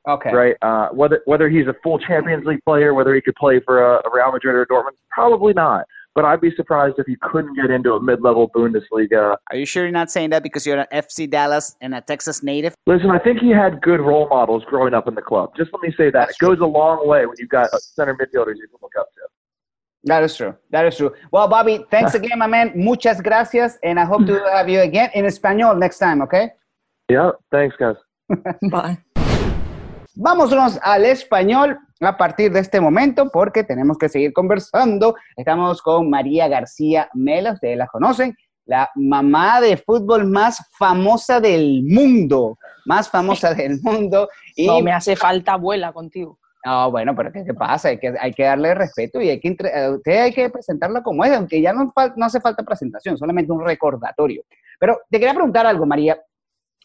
Okay. 0.08 0.34
Right. 0.34 0.56
Uh, 0.62 0.90
whether 0.90 1.22
whether 1.26 1.48
he's 1.50 1.68
a 1.68 1.76
full 1.84 2.00
Champions 2.00 2.46
League 2.46 2.64
player, 2.66 2.94
whether 2.94 3.14
he 3.14 3.22
could 3.22 3.36
play 3.36 3.60
for 3.60 3.84
a, 3.84 3.98
a 3.98 4.12
Real 4.12 4.32
Madrid 4.32 4.56
or 4.56 4.62
a 4.64 4.68
Dortmund, 4.68 4.98
probably 5.12 5.54
not. 5.54 5.86
But 6.14 6.26
I'd 6.26 6.42
be 6.42 6.54
surprised 6.56 6.96
if 6.98 7.06
he 7.08 7.16
couldn't 7.22 7.56
get 7.56 7.70
into 7.72 7.94
a 7.94 8.02
mid-level 8.02 8.50
Bundesliga. 8.50 9.38
Are 9.50 9.56
you 9.56 9.66
sure 9.66 9.84
you're 9.84 9.94
not 9.94 10.12
saying 10.12 10.32
that 10.32 10.44
because 10.44 10.66
you're 10.66 10.78
an 10.78 10.88
FC 10.92 11.30
Dallas 11.30 11.78
and 11.80 11.96
a 11.96 12.02
Texas 12.02 12.44
native? 12.44 12.76
Listen, 12.86 13.12
I 13.12 13.20
think 13.20 13.40
he 13.40 13.50
had 13.50 13.82
good 13.82 14.02
role 14.02 14.28
models 14.28 14.64
growing 14.66 14.94
up 14.94 15.08
in 15.08 15.16
the 15.16 15.22
club. 15.22 15.54
Just 15.56 15.72
let 15.72 15.82
me 15.82 15.94
say 15.96 16.06
that. 16.06 16.28
That's 16.28 16.32
it 16.32 16.40
goes 16.40 16.60
a 16.60 16.66
long 16.66 17.08
way 17.08 17.26
when 17.26 17.36
you've 17.40 17.48
got 17.48 17.70
center 17.82 18.14
midfielders 18.14 18.56
you 18.58 18.68
can 18.68 18.80
look 18.82 18.92
up 19.00 19.10
to. 19.14 19.22
That 20.04 20.24
is 20.24 20.36
true. 20.36 20.54
That 20.72 20.86
is 20.86 20.98
true. 20.98 21.14
Well, 21.32 21.48
Bobby, 21.48 21.86
thanks 21.92 22.14
again, 22.20 22.40
my 22.40 22.48
man. 22.48 22.74
Muchas 22.76 23.22
gracias, 23.22 23.78
and 23.84 24.00
I 24.00 24.04
hope 24.04 24.26
to 24.26 24.44
have 24.52 24.68
you 24.68 24.82
again 24.82 25.12
in 25.14 25.26
español 25.26 25.78
next 25.78 26.00
time, 26.00 26.22
okay? 26.24 26.52
Yeah, 27.12 27.32
thanks, 27.50 27.76
guys. 27.78 27.98
Bye. 28.72 28.98
Vámonos 30.16 30.80
al 30.82 31.04
español 31.04 31.78
a 32.00 32.16
partir 32.16 32.54
de 32.54 32.62
este 32.62 32.80
momento 32.80 33.30
porque 33.30 33.66
tenemos 33.66 33.98
que 33.98 34.08
seguir 34.08 34.32
conversando. 34.32 35.16
Estamos 35.36 35.82
con 35.82 36.10
María 36.10 36.48
García 36.48 37.10
Mela, 37.14 37.52
ustedes 37.52 37.78
la 37.78 37.88
conocen, 37.88 38.34
la 38.64 38.90
mamá 38.96 39.60
de 39.60 39.76
fútbol 39.76 40.26
más 40.26 40.66
famosa 40.80 41.42
del 41.42 41.84
mundo, 41.84 42.58
más 42.86 43.10
famosa 43.10 43.54
del 43.54 43.82
mundo. 43.82 44.30
Y... 44.56 44.68
No 44.68 44.80
me 44.80 44.94
hace 44.94 45.18
falta 45.18 45.54
abuela 45.54 45.92
contigo. 45.92 46.40
No, 46.64 46.92
bueno, 46.92 47.14
pero 47.14 47.30
¿qué, 47.34 47.54
pasa? 47.54 47.90
Hay 47.90 48.00
que, 48.00 48.14
hay 48.18 48.32
que 48.32 48.44
darle 48.44 48.74
respeto 48.74 49.20
y 49.20 49.30
hay 49.30 49.40
que, 49.42 49.50
usted 49.50 50.22
hay 50.22 50.32
que 50.32 50.50
presentarla 50.50 51.04
como 51.04 51.26
es, 51.26 51.34
aunque 51.34 51.60
ya 51.60 51.74
no, 51.74 51.92
no 52.16 52.26
hace 52.26 52.40
falta 52.40 52.64
presentación, 52.64 53.18
solamente 53.18 53.52
un 53.52 53.66
recordatorio. 53.66 54.44
Pero 54.80 55.00
te 55.10 55.20
quería 55.20 55.34
preguntar 55.34 55.66
algo, 55.66 55.86
María, 55.86 56.18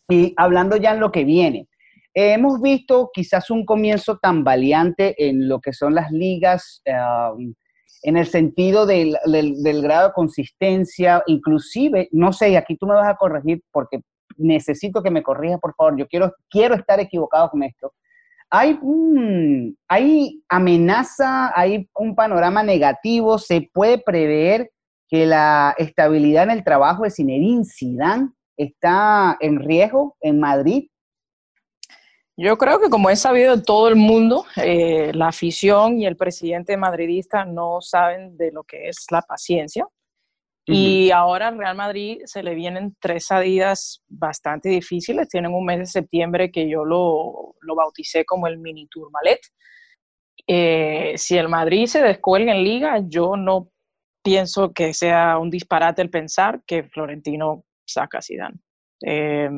y 0.09 0.35
hablando 0.37 0.77
ya 0.77 0.93
en 0.93 1.01
lo 1.01 1.11
que 1.11 1.25
viene. 1.25 1.69
hemos 2.15 2.63
visto 2.63 3.11
quizás 3.13 3.51
un 3.51 3.67
comienzo 3.67 4.19
tan 4.19 4.43
valiente 4.43 5.15
en 5.29 5.49
lo 5.49 5.61
que 5.61 5.73
son 5.73 5.95
las 5.95 6.11
ligas, 6.11 6.83
um, 6.87 7.53
en 8.03 8.17
el 8.17 8.27
sentido 8.27 8.87
del, 8.87 9.19
grado 9.83 10.09
de 10.09 10.15
consistencia, 10.15 11.23
inclusive, 11.27 12.09
no 12.13 12.33
sé, 12.33 12.57
aquí 12.57 12.77
tú 12.77 12.87
me 12.87 12.95
vas 12.95 13.09
a 13.09 13.17
corregir 13.17 13.63
porque 13.71 14.01
necesito 14.37 15.03
que 15.03 15.11
me 15.11 15.23
corrijas, 15.23 15.61
por 15.61 15.75
favor, 15.75 15.99
yo 15.99 16.07
quiero, 16.07 16.33
quiero 16.49 16.75
estar 16.75 17.01
equivocado 17.01 17.51
con 17.51 17.63
esto, 17.65 17.93
hay, 18.49 18.79
hay 19.89 20.43
amenaza, 20.49 21.53
hay 21.59 21.89
un 21.95 22.15
panorama 22.15 22.63
negativo, 22.63 23.39
se 23.39 23.69
puede 23.73 23.99
prever 23.99 24.71
que 25.09 25.27
la 25.27 25.75
estabilidad 25.77 26.45
en 26.45 26.51
el 26.51 26.65
trabajo 26.65 27.03
de 27.03 27.11
Zinedine 27.11 27.65
Zidane 27.65 28.31
está 28.57 29.37
en 29.41 29.61
riesgo 29.61 30.17
en 30.21 30.41
Madrid. 30.41 30.89
Yo 32.39 32.59
creo 32.59 32.79
que 32.81 32.91
como 32.91 33.09
es 33.09 33.21
sabido 33.21 33.57
de 33.57 33.63
todo 33.63 33.89
el 33.89 33.97
mundo, 33.97 34.45
eh, 34.57 35.11
la 35.15 35.29
afición 35.29 35.99
y 35.99 36.07
el 36.07 36.17
presidente 36.17 36.77
madridista 36.77 37.47
no 37.47 37.81
saben 37.81 38.37
de 38.37 38.53
lo 38.53 38.63
que 38.65 38.89
es 38.89 39.07
la 39.11 39.23
paciencia. 39.23 39.87
Y 40.69 41.13
ahora 41.13 41.47
al 41.49 41.59
Real 41.59 41.77
Madrid 41.77 42.23
se 42.25 42.43
le 42.43 42.57
vienen 42.57 42.97
tres 42.99 43.27
salidas 43.27 44.03
bastante 44.09 44.69
difíciles. 44.69 45.29
Tienen 45.29 45.55
un 45.55 45.65
mes 45.65 45.79
de 45.79 45.87
septiembre 45.87 46.51
que 46.51 46.69
yo 46.69 46.85
lo, 46.85 47.55
lo 47.61 47.75
bauticé 47.77 48.25
como 48.25 48.49
el 48.49 48.59
mini 48.59 48.89
Tourmalet. 48.89 49.39
Eh, 50.49 51.15
si 51.17 51.37
el 51.37 51.49
Madrid 51.49 51.87
se 51.87 52.03
descuelga 52.03 52.53
en 52.53 52.65
liga, 52.65 53.01
yo 53.07 53.37
no 53.37 53.71
pienso 54.25 54.73
que 54.73 54.93
sea 54.93 55.39
un 55.39 55.51
disparate 55.51 56.03
el 56.03 56.11
pensar 56.11 56.61
que 56.67 56.83
Florentino 56.83 57.65
saca 57.87 58.21
Zidane. 58.21 58.59
Eh, 59.03 59.51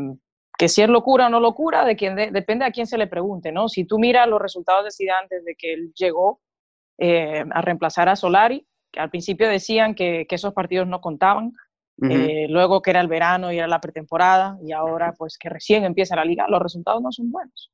que 0.59 0.69
si 0.69 0.83
es 0.83 0.89
locura 0.89 1.27
o 1.27 1.31
no 1.31 1.39
locura, 1.39 1.85
de 1.85 1.95
quién 1.95 2.17
depende 2.17 2.65
a 2.65 2.73
quién 2.73 2.89
se 2.89 2.99
le 2.99 3.07
pregunte, 3.07 3.53
¿no? 3.53 3.69
Si 3.69 3.85
tú 3.85 3.99
miras 3.99 4.27
los 4.29 4.43
resultados 4.43 4.85
de 4.85 4.91
Zidane 4.91 5.29
desde 5.31 5.55
que 5.55 5.73
él 5.73 5.93
llegó 5.95 6.41
eh, 6.99 7.45
a 7.49 7.63
reemplazar 7.63 8.09
a 8.09 8.17
Solari, 8.17 8.67
que 8.91 8.99
al 8.99 9.09
principio 9.09 9.49
decían 9.49 9.95
que, 9.95 10.27
que 10.29 10.35
esos 10.35 10.53
partidos 10.53 10.89
no 10.89 11.01
contaban, 11.01 11.53
eh, 12.01 12.47
luego 12.49 12.81
que 12.81 12.91
era 12.91 13.01
el 13.01 13.09
verano 13.09 13.53
y 13.53 13.59
era 13.59 13.67
la 13.67 13.81
pretemporada, 13.81 14.59
y 14.63 14.73
ahora 14.73 15.15
pues 15.17 15.37
que 15.39 15.49
recién 15.49 15.85
empieza 15.85 16.17
la 16.17 16.25
liga, 16.25 16.47
los 16.49 16.63
resultados 16.63 17.03
no 17.03 17.13
son 17.13 17.31
buenos. 17.31 17.73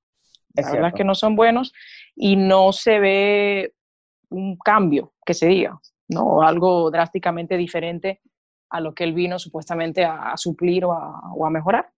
la 0.54 0.70
verdad 0.70 0.88
es 0.88 0.94
que 0.94 1.04
no 1.04 1.14
son 1.14 1.36
buenos 1.36 1.72
y 2.14 2.36
no 2.36 2.72
se 2.72 2.98
ve 3.00 3.74
un 4.30 4.56
cambio 4.56 5.12
que 5.24 5.34
se 5.34 5.46
diga, 5.46 5.78
¿no? 6.08 6.42
Algo 6.42 6.90
drásticamente 6.90 7.56
diferente 7.56 8.20
a 8.74 8.80
lo 8.80 8.94
que 8.94 9.04
él 9.04 9.14
vino 9.14 9.38
supuestamente 9.38 10.04
a, 10.04 10.36
suplir 10.36 10.84
o 10.84 10.92
a, 10.92 11.32
o 11.34 11.46
a, 11.46 11.50
mejorar. 11.50 11.88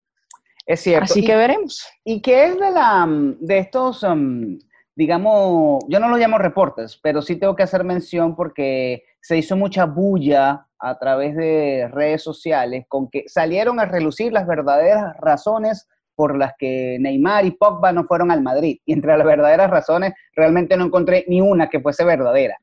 Es 0.67 0.81
cierto. 0.81 1.05
Así 1.05 1.25
que 1.25 1.37
veremos. 1.37 1.87
¿Y 2.05 2.21
qué 2.21 2.47
es 2.47 2.59
de, 2.59 2.71
la, 2.71 3.07
de 3.41 3.59
estos 3.59 4.03
um, 4.03 4.59
digamos, 4.97 5.85
yo 5.89 6.01
no 6.01 6.09
lo 6.09 6.17
llamo 6.17 6.39
reportes, 6.39 6.99
pero 7.03 7.21
sí 7.21 7.37
tengo 7.37 7.55
que 7.55 7.63
hacer 7.63 7.85
mención 7.85 8.35
porque 8.35 9.05
se 9.21 9.37
hizo 9.37 9.57
mucha 9.57 9.85
bulla 9.85 10.67
a 10.79 10.99
través 10.99 11.37
de 11.37 11.89
redes 11.93 12.23
sociales 12.23 12.87
con 12.89 13.09
que 13.11 13.25
salieron 13.27 13.79
a 13.79 13.85
relucir 13.85 14.33
las 14.33 14.47
verdaderas 14.47 15.15
razones 15.19 15.87
por 16.15 16.37
las 16.37 16.55
que 16.59 16.97
Neymar 16.99 17.45
y 17.45 17.51
Pogba 17.51 17.93
no 17.93 18.05
fueron 18.05 18.31
al 18.31 18.43
Madrid. 18.43 18.79
Y 18.87 18.95
entre 18.95 19.17
las 19.17 19.27
verdaderas 19.27 19.71
razones 19.71 20.15
realmente 20.35 20.77
no 20.79 20.87
encontré 20.87 21.27
ni 21.29 21.43
una 21.43 21.69
que 21.69 21.81
fuese 21.81 22.05
verdadera. 22.05 22.57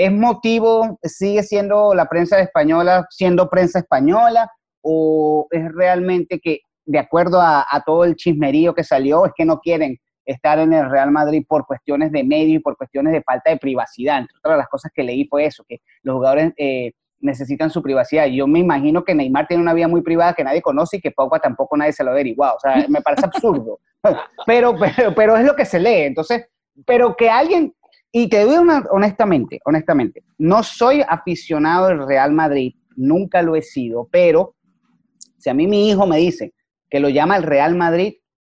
¿Es 0.00 0.10
motivo, 0.10 0.98
sigue 1.02 1.42
siendo 1.42 1.94
la 1.94 2.06
prensa 2.06 2.40
española, 2.40 3.06
siendo 3.10 3.50
prensa 3.50 3.80
española, 3.80 4.50
o 4.80 5.46
es 5.50 5.70
realmente 5.74 6.40
que, 6.40 6.60
de 6.86 6.98
acuerdo 6.98 7.38
a, 7.38 7.66
a 7.70 7.82
todo 7.84 8.04
el 8.04 8.16
chismerío 8.16 8.72
que 8.72 8.82
salió, 8.82 9.26
es 9.26 9.32
que 9.36 9.44
no 9.44 9.58
quieren 9.58 9.98
estar 10.24 10.58
en 10.58 10.72
el 10.72 10.88
Real 10.88 11.10
Madrid 11.10 11.44
por 11.46 11.66
cuestiones 11.66 12.12
de 12.12 12.24
medio 12.24 12.54
y 12.54 12.60
por 12.60 12.78
cuestiones 12.78 13.12
de 13.12 13.22
falta 13.22 13.50
de 13.50 13.58
privacidad. 13.58 14.20
Entre 14.20 14.38
otras 14.38 14.56
las 14.56 14.68
cosas 14.68 14.90
que 14.94 15.02
leí 15.02 15.26
fue 15.26 15.44
eso, 15.44 15.66
que 15.68 15.82
los 16.02 16.14
jugadores 16.14 16.54
eh, 16.56 16.92
necesitan 17.18 17.68
su 17.68 17.82
privacidad. 17.82 18.24
Yo 18.24 18.46
me 18.46 18.60
imagino 18.60 19.04
que 19.04 19.14
Neymar 19.14 19.48
tiene 19.48 19.62
una 19.62 19.74
vida 19.74 19.86
muy 19.86 20.00
privada 20.00 20.32
que 20.32 20.44
nadie 20.44 20.62
conoce 20.62 20.96
y 20.96 21.00
que 21.02 21.10
Pogba 21.10 21.40
tampoco 21.40 21.76
nadie 21.76 21.92
se 21.92 22.04
lo 22.04 22.08
ha 22.08 22.14
averiguado. 22.14 22.56
O 22.56 22.60
sea, 22.60 22.86
me 22.88 23.02
parece 23.02 23.26
absurdo. 23.26 23.78
Pero, 24.46 24.74
pero, 24.78 25.14
pero 25.14 25.36
es 25.36 25.44
lo 25.44 25.54
que 25.54 25.66
se 25.66 25.78
lee. 25.78 26.04
Entonces, 26.04 26.46
pero 26.86 27.14
que 27.14 27.28
alguien, 27.28 27.74
y 28.12 28.28
te 28.28 28.44
digo 28.44 28.62
honestamente, 28.90 29.60
honestamente, 29.64 30.24
no 30.38 30.62
soy 30.62 31.02
aficionado 31.06 31.88
del 31.88 32.06
Real 32.06 32.32
Madrid, 32.32 32.74
nunca 32.96 33.42
lo 33.42 33.54
he 33.54 33.62
sido, 33.62 34.08
pero 34.10 34.54
si 35.38 35.48
a 35.48 35.54
mí 35.54 35.66
mi 35.66 35.88
hijo 35.88 36.06
me 36.06 36.18
dice 36.18 36.52
que 36.90 37.00
lo 37.00 37.08
llama 37.08 37.36
el 37.36 37.44
Real 37.44 37.76
Madrid, 37.76 38.14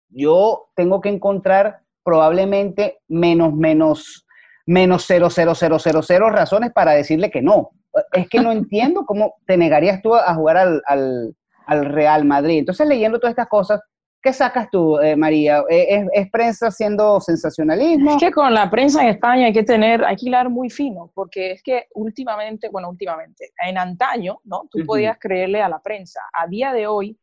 yo 0.10 0.70
tengo 0.76 1.02
que 1.02 1.10
encontrar 1.10 1.80
probablemente 2.04 3.00
menos, 3.08 3.54
menos, 3.54 4.28
menos 4.66 5.10
0,0000 5.10 6.32
razones 6.32 6.72
para 6.74 6.92
decirle 6.92 7.32
que 7.32 7.42
no. 7.42 7.72
Es 8.12 8.28
que 8.30 8.42
no 8.42 8.52
entiendo 8.52 9.06
cómo 9.06 9.36
te 9.48 9.58
negarías 9.58 10.02
tú 10.02 10.16
a 10.16 10.34
jugar 10.36 10.58
al, 10.58 10.82
al, 10.86 11.36
al 11.66 11.86
Real 11.86 12.26
Madrid. 12.26 12.60
Entonces, 12.60 12.88
leyendo 12.88 13.20
todas 13.20 13.32
estas 13.32 13.48
cosas, 13.48 13.82
¿Qué 14.26 14.34
sacas 14.34 14.72
tú, 14.72 14.98
eh, 14.98 15.16
María? 15.16 15.64
¿Es, 15.70 16.08
¿Es, 16.12 16.32
prensa 16.32 16.70
haciendo 16.70 17.22
sensacionalismo? 17.22 18.10
Es 18.10 18.18
que 18.18 18.32
con 18.32 18.52
la 18.56 18.72
prensa 18.72 19.04
en 19.04 19.10
España 19.10 19.46
hay 19.46 19.54
que 19.54 19.62
tener, 19.62 20.04
hay 20.04 20.16
que 20.16 20.26
hilar 20.26 20.50
muy 20.50 20.72
fino, 20.72 21.12
porque 21.14 21.52
es 21.52 21.62
que 21.62 21.86
últimamente, 21.94 22.70
bueno, 22.70 22.90
últimamente, 22.90 23.52
en 23.64 23.78
antaño, 23.78 24.40
¿no? 24.44 24.64
Tú 24.72 24.84
podías 24.84 25.20
creerle 25.20 25.62
a 25.62 25.70
la 25.70 25.80
prensa. 25.80 26.22
A 26.34 26.48
día 26.48 26.74
de 26.74 26.88
hoy, 26.88 27.20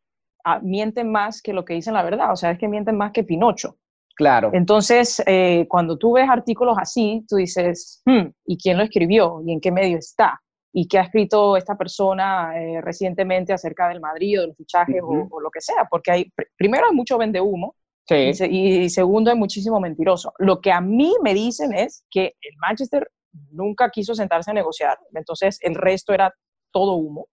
mienten 0.62 1.10
más 1.10 1.42
que 1.42 1.52
lo 1.52 1.64
que 1.64 1.74
dicen 1.74 1.94
la 1.94 2.04
verdad, 2.04 2.30
o 2.30 2.36
sea, 2.36 2.52
es 2.52 2.58
que 2.60 2.68
mienten 2.68 2.96
más 2.96 3.10
que 3.10 3.24
Pinocho. 3.24 3.78
Claro. 4.14 4.50
Entonces, 4.52 5.20
eh, 5.26 5.66
cuando 5.68 5.98
tú 5.98 6.12
ves 6.12 6.28
artículos 6.30 6.76
así, 6.78 7.24
tú 7.28 7.34
dices, 7.34 8.00
hmm, 8.04 8.28
¿y 8.46 8.56
quién 8.58 8.78
lo 8.78 8.84
escribió? 8.84 9.42
¿Y 9.44 9.54
en 9.54 9.60
qué 9.60 9.72
medio 9.72 9.98
está? 9.98 10.40
¿Y 10.72 10.88
qué 10.88 10.98
ha 10.98 11.02
escrito 11.02 11.56
esta 11.56 11.76
persona 11.76 12.58
eh, 12.58 12.80
recientemente 12.80 13.52
acerca 13.52 13.88
del 13.88 14.00
Madrid 14.00 14.38
o 14.38 14.42
de 14.42 14.46
los 14.48 14.56
fichajes 14.56 15.02
o, 15.02 15.40
lo 15.40 15.50
que 15.50 15.60
sea? 15.60 15.86
Porque 15.90 16.10
hay, 16.10 16.32
primero 16.56 16.86
hay 16.88 16.94
mucho 16.94 17.18
vende 17.18 17.40
humo 17.40 17.76
y, 18.08 18.84
y, 18.84 18.88
segundo 18.90 19.30
hay 19.30 19.36
muchísimo 19.36 19.80
mentiroso. 19.80 20.32
Lo 20.38 20.60
que 20.60 20.72
a 20.72 20.80
mí 20.80 21.14
me 21.22 21.34
dicen 21.34 21.74
es 21.74 22.04
que 22.10 22.36
el 22.40 22.56
Manchester 22.58 23.10
nunca 23.50 23.90
quiso 23.90 24.14
sentarse 24.14 24.50
a 24.50 24.54
negociar, 24.54 24.98
entonces 25.14 25.58
el 25.62 25.74
resto 25.74 26.12
era 26.12 26.34
todo 26.70 26.94
humo. 26.94 27.28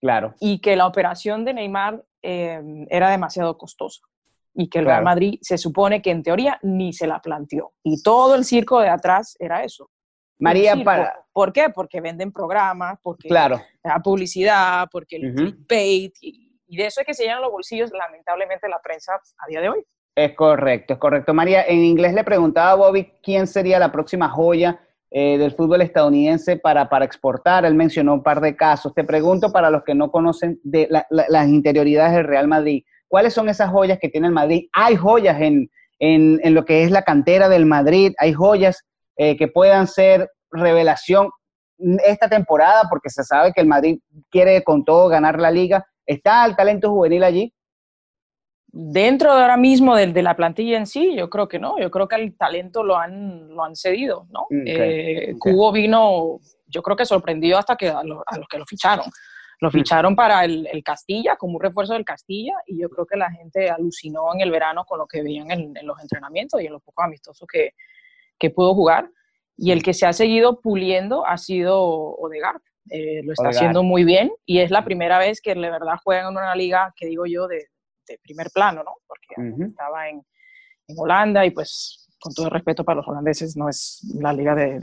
Claro. 0.00 0.34
Y 0.40 0.60
que 0.60 0.76
la 0.76 0.86
operación 0.86 1.44
de 1.44 1.54
Neymar 1.54 2.04
eh, 2.22 2.60
era 2.88 3.10
demasiado 3.10 3.56
costosa 3.56 4.00
y 4.56 4.68
que 4.68 4.78
el 4.78 4.86
Real 4.86 5.04
Madrid 5.04 5.38
se 5.42 5.58
supone 5.58 6.00
que 6.00 6.10
en 6.10 6.22
teoría 6.22 6.58
ni 6.62 6.92
se 6.92 7.06
la 7.06 7.20
planteó. 7.20 7.74
Y 7.82 8.02
todo 8.02 8.34
el 8.34 8.44
circo 8.44 8.80
de 8.80 8.88
atrás 8.88 9.36
era 9.38 9.62
eso. 9.64 9.90
María, 10.38 10.76
para... 10.84 11.14
¿Por 11.32 11.52
qué? 11.52 11.68
Porque 11.74 12.00
venden 12.00 12.32
programas, 12.32 12.98
porque 13.02 13.28
claro. 13.28 13.60
la 13.82 14.00
publicidad, 14.00 14.88
porque 14.90 15.16
el 15.16 15.34
clickbait, 15.34 16.14
y, 16.20 16.56
y, 16.66 16.76
de 16.76 16.86
eso 16.86 17.00
es 17.00 17.06
que 17.06 17.14
se 17.14 17.24
llenan 17.24 17.42
los 17.42 17.50
bolsillos, 17.50 17.90
lamentablemente, 17.92 18.68
la 18.68 18.80
prensa 18.80 19.14
a 19.14 19.46
día 19.48 19.60
de 19.60 19.68
hoy. 19.68 19.84
Es 20.16 20.32
correcto, 20.34 20.94
es 20.94 20.98
correcto. 20.98 21.34
María, 21.34 21.66
en 21.66 21.84
inglés 21.84 22.14
le 22.14 22.24
preguntaba 22.24 22.70
a 22.70 22.74
Bobby 22.74 23.12
quién 23.22 23.46
sería 23.46 23.78
la 23.78 23.92
próxima 23.92 24.30
joya 24.30 24.80
eh, 25.10 25.36
del 25.36 25.52
fútbol 25.52 25.82
estadounidense 25.82 26.56
para, 26.56 26.88
para 26.88 27.04
exportar. 27.04 27.66
Él 27.66 27.74
mencionó 27.74 28.14
un 28.14 28.22
par 28.22 28.40
de 28.40 28.56
casos. 28.56 28.94
Te 28.94 29.04
pregunto 29.04 29.52
para 29.52 29.70
los 29.70 29.84
que 29.84 29.94
no 29.94 30.10
conocen 30.10 30.58
de 30.64 30.88
las 31.10 31.48
interioridades 31.48 32.14
del 32.14 32.26
Real 32.26 32.48
Madrid, 32.48 32.82
¿cuáles 33.08 33.34
son 33.34 33.48
esas 33.50 33.70
joyas 33.70 33.98
que 34.00 34.08
tiene 34.08 34.28
el 34.28 34.32
Madrid? 34.32 34.68
Hay 34.72 34.96
joyas 34.96 35.38
en, 35.40 35.70
en, 35.98 36.40
en 36.42 36.54
lo 36.54 36.64
que 36.64 36.82
es 36.82 36.90
la 36.90 37.02
cantera 37.02 37.48
del 37.50 37.66
Madrid, 37.66 38.14
hay 38.18 38.32
joyas 38.32 38.84
eh, 39.16 39.36
que 39.36 39.48
puedan 39.48 39.86
ser 39.86 40.30
revelación 40.50 41.30
esta 42.04 42.28
temporada, 42.28 42.84
porque 42.88 43.10
se 43.10 43.22
sabe 43.22 43.52
que 43.52 43.60
el 43.60 43.66
Madrid 43.66 43.98
quiere 44.30 44.62
con 44.64 44.84
todo 44.84 45.08
ganar 45.08 45.38
la 45.38 45.50
liga. 45.50 45.86
¿Está 46.06 46.46
el 46.46 46.56
talento 46.56 46.90
juvenil 46.90 47.24
allí? 47.24 47.52
Dentro 48.68 49.34
de 49.34 49.42
ahora 49.42 49.56
mismo 49.56 49.94
de, 49.96 50.06
de, 50.08 50.22
la 50.22 50.36
plantilla 50.36 50.76
en 50.76 50.86
sí, 50.86 51.14
yo 51.16 51.30
creo 51.30 51.48
que 51.48 51.58
no, 51.58 51.78
yo 51.78 51.90
creo 51.90 52.08
que 52.08 52.16
el 52.16 52.36
talento 52.36 52.82
lo 52.82 52.96
han, 52.96 53.48
lo 53.48 53.64
han 53.64 53.74
cedido, 53.74 54.26
¿no? 54.30 54.46
Mm, 54.50 54.64
eh, 54.66 55.34
Cubo 55.38 55.72
vino 55.72 56.40
yo 56.66 56.82
creo 56.82 56.96
que 56.96 57.06
sorprendió 57.06 57.58
hasta 57.58 57.76
que 57.76 57.88
a, 57.88 58.02
los 58.02 58.22
que 58.50 58.58
lo 58.58 58.66
ficharon. 58.66 59.06
Lo 59.60 59.70
ficharon 59.70 60.14
para 60.14 60.44
el, 60.44 60.68
Castilla, 60.84 61.36
como 61.36 61.54
un 61.54 61.62
refuerzo 61.62 61.94
del 61.94 62.04
Castilla, 62.04 62.52
y 62.66 62.78
yo 62.78 62.90
creo 62.90 63.06
que 63.06 63.16
la 63.16 63.30
gente 63.30 63.70
alucinó 63.70 64.34
en 64.34 64.42
el 64.42 64.50
verano 64.50 64.84
con 64.84 64.98
lo 64.98 65.06
que 65.06 65.22
veían 65.22 65.50
en, 65.50 65.74
los 65.82 65.98
entrenamientos 66.02 66.60
y 66.60 66.66
en 66.66 66.72
los 66.74 66.82
pocos 66.82 67.06
amistosos 67.06 67.48
que, 67.50 67.70
que, 68.38 68.50
pudo 68.50 68.74
jugar. 68.74 69.10
Y 69.56 69.72
el 69.72 69.82
que 69.82 69.94
se 69.94 70.06
ha 70.06 70.12
seguido 70.12 70.60
puliendo 70.60 71.26
ha 71.26 71.38
sido 71.38 71.82
Odegaard. 71.82 72.60
Eh, 72.90 73.22
lo 73.24 73.32
está 73.32 73.48
haciendo 73.48 73.82
muy 73.82 74.04
bien 74.04 74.30
y 74.44 74.60
es 74.60 74.70
la 74.70 74.84
primera 74.84 75.18
vez 75.18 75.40
que 75.40 75.56
de 75.56 75.60
verdad 75.70 75.98
juegan 76.04 76.26
en 76.26 76.36
una 76.36 76.54
liga 76.54 76.94
que 76.96 77.06
digo 77.06 77.26
yo 77.26 77.48
de, 77.48 77.66
primer 78.22 78.48
plano, 78.54 78.84
¿no? 78.84 78.92
Porque 79.08 79.64
estaba 79.64 80.08
en, 80.08 80.22
en 80.86 80.96
Holanda 80.96 81.44
y 81.44 81.50
pues 81.50 82.06
con 82.20 82.32
todo 82.34 82.46
el 82.46 82.52
respeto 82.52 82.84
para 82.84 82.96
los 82.96 83.08
holandeses, 83.08 83.56
no 83.56 83.68
es 83.68 84.00
la 84.20 84.32
liga 84.32 84.54
de, 84.54 84.80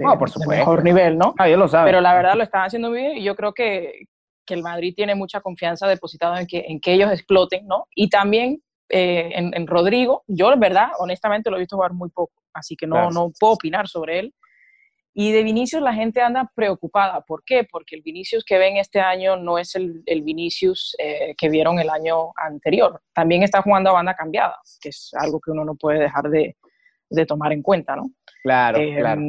mejor 0.47 0.83
nivel, 0.83 1.17
¿no? 1.17 1.33
Ah, 1.37 1.47
lo 1.47 1.67
sabe. 1.67 1.89
Pero 1.89 2.01
la 2.01 2.13
verdad 2.13 2.35
lo 2.35 2.43
están 2.43 2.63
haciendo 2.63 2.89
muy 2.89 2.99
bien 2.99 3.17
y 3.17 3.23
yo 3.23 3.35
creo 3.35 3.53
que, 3.53 4.07
que, 4.45 4.53
el 4.53 4.61
Madrid 4.61 4.93
tiene 4.95 5.15
mucha 5.15 5.41
confianza 5.41 5.87
depositada 5.87 6.39
en 6.39 6.47
que, 6.47 6.65
en 6.67 6.79
que 6.79 6.93
ellos 6.93 7.11
exploten, 7.11 7.65
¿no? 7.67 7.87
Y 7.95 8.09
también 8.09 8.61
eh, 8.93 9.31
en, 9.33 9.53
en, 9.55 9.65
Rodrigo, 9.65 10.23
yo, 10.27 10.53
en 10.53 10.59
verdad, 10.59 10.89
honestamente 10.99 11.49
lo 11.49 11.57
he 11.57 11.61
visto 11.61 11.75
jugar 11.75 11.93
muy 11.93 12.09
poco, 12.09 12.43
así 12.53 12.75
que 12.75 12.85
no, 12.85 13.09
no 13.09 13.31
puedo 13.39 13.53
opinar 13.53 13.87
sobre 13.87 14.19
él. 14.19 14.33
Y 15.15 15.31
de 15.31 15.43
Vinicius 15.43 15.81
la 15.81 15.93
gente 15.93 16.21
anda 16.21 16.51
preocupada. 16.55 17.21
¿Por 17.21 17.43
qué? 17.43 17.67
Porque 17.69 17.95
el 17.95 18.01
Vinicius 18.01 18.43
que 18.43 18.57
ven 18.57 18.77
este 18.77 18.99
año 18.99 19.35
no 19.35 19.59
es 19.59 19.75
el, 19.75 20.01
el 20.07 20.23
Vinicius 20.23 20.95
eh, 20.97 21.35
que 21.37 21.49
vieron 21.49 21.79
el 21.79 21.89
año 21.89 22.31
anterior. 22.35 22.99
También 23.13 23.43
está 23.43 23.61
jugando 23.61 23.91
a 23.91 23.93
banda 23.93 24.15
cambiada, 24.15 24.57
que 24.81 24.89
es 24.89 25.11
algo 25.13 25.39
que 25.39 25.51
uno 25.51 25.65
no 25.65 25.75
puede 25.75 25.99
dejar 25.99 26.29
de, 26.29 26.55
de 27.09 27.25
tomar 27.25 27.53
en 27.53 27.61
cuenta, 27.61 27.95
¿no? 27.95 28.09
Claro, 28.43 28.79
eh, 28.79 28.95
claro. 28.97 29.21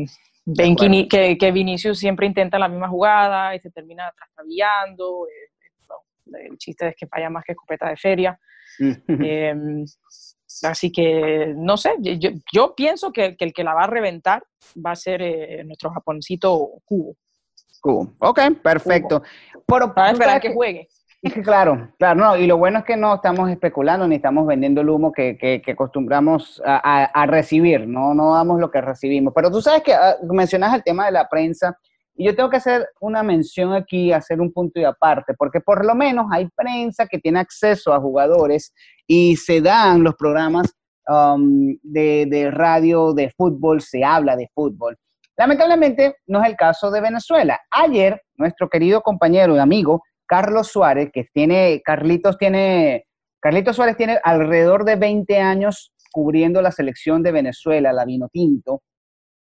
Ven 0.46 0.76
que, 0.76 1.38
que, 1.38 1.52
Vinicius 1.52 1.98
siempre 1.98 2.26
intenta 2.26 2.58
la 2.58 2.68
misma 2.68 2.88
jugada 2.88 3.54
y 3.54 3.60
se 3.60 3.70
termina 3.70 4.12
trastabillando. 4.14 5.26
Eh, 5.26 5.53
el 6.26 6.58
chiste 6.58 6.88
es 6.88 6.96
que 6.96 7.06
falla 7.06 7.30
más 7.30 7.44
que 7.44 7.52
escopeta 7.52 7.88
de 7.88 7.96
feria. 7.96 8.38
Em, 9.08 9.84
así 10.62 10.90
que, 10.90 11.52
no 11.56 11.76
sé, 11.76 11.94
yo, 12.00 12.30
yo 12.52 12.74
pienso 12.74 13.12
que, 13.12 13.36
que, 13.36 13.44
el 13.44 13.52
que 13.52 13.64
la 13.64 13.74
va 13.74 13.84
a 13.84 13.88
reventar 13.88 14.42
va 14.84 14.92
a 14.92 14.96
ser 14.96 15.22
eh, 15.22 15.64
nuestro 15.64 15.90
japoncito 15.90 16.70
Cubo. 16.84 17.16
Cubo. 17.80 18.14
Ok, 18.18 18.40
perfecto. 18.62 19.22
Pero, 19.66 19.94
para 19.94 20.12
esperar 20.12 20.40
que 20.40 20.52
juegue. 20.52 20.88
Claro, 21.42 21.90
claro, 21.98 22.20
no, 22.20 22.36
y 22.36 22.46
lo 22.46 22.58
bueno 22.58 22.80
es 22.80 22.84
que 22.84 22.98
no 22.98 23.14
estamos 23.14 23.50
especulando 23.50 24.06
ni 24.06 24.16
estamos 24.16 24.46
vendiendo 24.46 24.82
el 24.82 24.90
humo 24.90 25.10
que, 25.10 25.38
que, 25.38 25.72
acostumbramos 25.72 26.60
a, 26.64 27.26
recibir, 27.26 27.88
no, 27.88 28.12
no 28.12 28.34
damos 28.34 28.60
lo 28.60 28.70
que 28.70 28.82
recibimos. 28.82 29.32
Pero 29.34 29.50
tú 29.50 29.62
sabes 29.62 29.82
que 29.82 29.94
ah, 29.94 30.16
mencionas 30.22 30.74
el 30.74 30.84
tema 30.84 31.06
de 31.06 31.12
la 31.12 31.26
prensa, 31.26 31.78
y 32.16 32.26
yo 32.26 32.36
tengo 32.36 32.48
que 32.48 32.58
hacer 32.58 32.88
una 33.00 33.22
mención 33.22 33.72
aquí, 33.72 34.12
hacer 34.12 34.40
un 34.40 34.52
punto 34.52 34.78
y 34.78 34.84
aparte, 34.84 35.34
porque 35.34 35.60
por 35.60 35.84
lo 35.84 35.94
menos 35.94 36.26
hay 36.30 36.48
prensa 36.54 37.06
que 37.06 37.18
tiene 37.18 37.40
acceso 37.40 37.92
a 37.92 38.00
jugadores 38.00 38.72
y 39.06 39.36
se 39.36 39.60
dan 39.60 40.04
los 40.04 40.14
programas 40.14 40.72
um, 41.08 41.76
de, 41.82 42.26
de 42.26 42.50
radio, 42.50 43.12
de 43.12 43.30
fútbol, 43.36 43.80
se 43.80 44.04
habla 44.04 44.36
de 44.36 44.48
fútbol. 44.54 44.96
Lamentablemente 45.36 46.16
no 46.26 46.40
es 46.40 46.48
el 46.48 46.56
caso 46.56 46.92
de 46.92 47.00
Venezuela. 47.00 47.60
Ayer, 47.70 48.22
nuestro 48.36 48.68
querido 48.68 49.00
compañero 49.00 49.56
y 49.56 49.58
amigo, 49.58 50.02
Carlos 50.26 50.68
Suárez, 50.68 51.10
que 51.12 51.26
tiene, 51.32 51.82
Carlitos 51.84 52.38
tiene, 52.38 53.06
Carlitos 53.40 53.74
Suárez 53.74 53.96
tiene 53.96 54.20
alrededor 54.22 54.84
de 54.84 54.94
20 54.94 55.38
años 55.38 55.92
cubriendo 56.12 56.62
la 56.62 56.70
selección 56.70 57.24
de 57.24 57.32
Venezuela, 57.32 57.92
la 57.92 58.04
vino 58.04 58.28
tinto, 58.32 58.82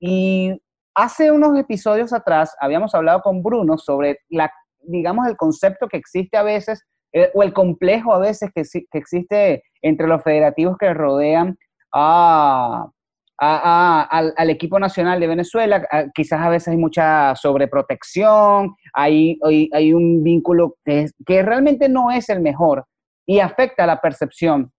y 0.00 0.58
hace 0.94 1.30
unos 1.30 1.58
episodios 1.58 2.12
atrás 2.12 2.54
habíamos 2.60 2.94
hablado 2.94 3.20
con 3.22 3.42
Bruno 3.42 3.78
sobre 3.78 4.18
la, 4.28 4.52
digamos, 4.80 5.26
el 5.26 5.36
concepto 5.36 5.88
que 5.88 5.96
existe 5.96 6.36
a 6.36 6.42
veces, 6.42 6.84
eh, 7.12 7.30
o 7.34 7.42
el 7.42 7.52
complejo 7.52 8.14
a 8.14 8.18
veces 8.18 8.50
que, 8.54 8.62
existe 8.92 9.62
entre 9.82 10.06
los 10.06 10.22
federativos 10.22 10.76
que 10.78 10.92
rodean 10.94 11.56
a, 11.94 12.88
al, 13.38 14.50
equipo 14.50 14.78
nacional 14.78 15.18
de 15.18 15.26
Venezuela. 15.26 15.86
quizás 16.14 16.40
a 16.40 16.48
veces 16.48 16.68
hay 16.68 16.76
mucha 16.76 17.34
sobreprotección, 17.34 18.74
hay, 18.94 19.38
hay, 19.72 19.92
un 19.92 20.22
vínculo 20.22 20.76
que, 20.84 21.06
que 21.26 21.42
realmente 21.42 21.88
no 21.88 22.10
es 22.10 22.28
el 22.28 22.40
mejor 22.40 22.86
y 23.26 23.40
afecta 23.40 23.86
la 23.86 24.00
percepción 24.00 24.72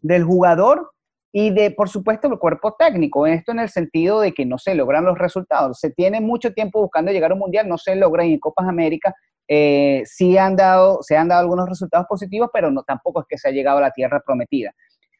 del 0.00 0.24
jugador 0.24 0.93
y 1.36 1.50
de, 1.50 1.72
por 1.72 1.88
supuesto, 1.88 2.28
el 2.28 2.38
cuerpo 2.38 2.76
técnico. 2.78 3.26
Esto 3.26 3.50
en 3.50 3.58
el 3.58 3.68
sentido 3.68 4.20
de 4.20 4.32
que 4.32 4.46
no 4.46 4.56
se 4.56 4.76
logran 4.76 5.04
los 5.04 5.18
resultados. 5.18 5.80
Se 5.80 5.90
tiene 5.90 6.20
mucho 6.20 6.52
tiempo 6.52 6.80
buscando 6.80 7.10
llegar 7.10 7.32
a 7.32 7.34
un 7.34 7.40
mundial, 7.40 7.68
no 7.68 7.76
se 7.76 7.96
logra 7.96 8.24
y 8.24 8.34
en 8.34 8.38
Copas 8.38 8.68
América 8.68 9.12
eh, 9.48 10.04
sí 10.06 10.38
han 10.38 10.54
dado, 10.54 11.00
se 11.02 11.16
han 11.16 11.26
dado 11.26 11.40
algunos 11.40 11.68
resultados 11.68 12.06
positivos, 12.08 12.50
pero 12.52 12.70
no, 12.70 12.84
tampoco 12.84 13.22
es 13.22 13.26
que 13.28 13.36
se 13.36 13.48
ha 13.48 13.50
llegado 13.50 13.78
a 13.78 13.80
la 13.80 13.90
tierra 13.90 14.22
prometida. 14.24 14.70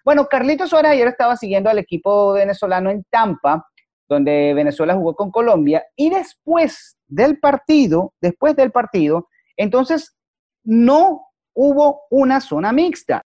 Bueno, 0.05 0.27
Carlitos 0.27 0.71
Suárez 0.71 0.93
ayer 0.93 1.09
estaba 1.09 1.37
siguiendo 1.37 1.69
al 1.69 1.79
equipo 1.79 2.35
venezolano 2.35 2.91
en 2.91 3.03
Tampa, 3.11 3.67
donde 4.09 4.55
Venezuela 4.55 4.95
jugó 4.95 5.17
con 5.17 5.33
Colombia, 5.33 5.85
y 5.97 6.11
después 6.11 6.97
del 7.09 7.41
partido, 7.41 8.15
después 8.21 8.55
del 8.55 8.71
partido, 8.71 9.27
entonces 9.57 10.17
no 10.63 11.27
hubo 11.55 12.03
una 12.09 12.41
zona 12.41 12.73
mixta. 12.73 13.21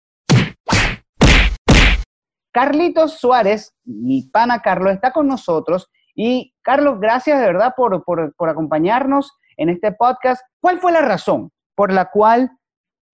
Carlitos 2.59 3.21
Suárez, 3.21 3.73
mi 3.85 4.23
pana 4.33 4.63
Carlos, 4.63 4.93
está 4.93 5.13
con 5.13 5.29
nosotros. 5.29 5.89
Y 6.17 6.57
Carlos, 6.61 6.99
gracias 6.99 7.39
de 7.39 7.47
verdad 7.47 7.73
por, 7.77 8.03
por 8.05 8.49
acompañarnos 8.49 9.31
en 9.57 9.69
este 9.69 9.93
podcast. 9.93 10.43
¿Cuál 10.61 10.81
fue 10.81 10.91
la 10.91 11.03
razón 11.03 11.53
por 11.77 11.93
la 11.93 12.07
cual 12.11 12.51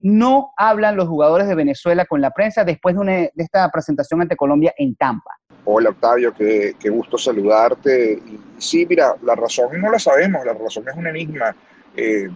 no 0.01 0.55
hablan 0.57 0.97
los 0.97 1.09
jugadores 1.09 1.47
de 1.47 1.55
Venezuela 1.55 2.07
con 2.07 2.23
la 2.23 2.31
prensa 2.31 2.65
después 2.65 2.97
de, 2.97 3.33
esta 3.37 3.69
presentación 3.69 4.23
ante 4.23 4.35
Colombia 4.35 4.73
en 4.79 4.97
Tampa. 4.97 5.31
Hola 5.67 5.91
Octavio, 5.91 6.33
qué, 6.33 6.75
gusto 6.89 7.19
saludarte. 7.19 8.23
sí, 8.57 8.87
mira, 8.87 9.15
la 9.23 9.35
razón 9.35 9.79
no 9.79 9.91
la 9.91 9.99
sabemos, 9.99 10.43
la 10.47 10.55
razón 10.55 10.89
es 10.89 10.97
un 10.97 11.07
enigma. 11.07 11.55
Eh, 11.95 12.31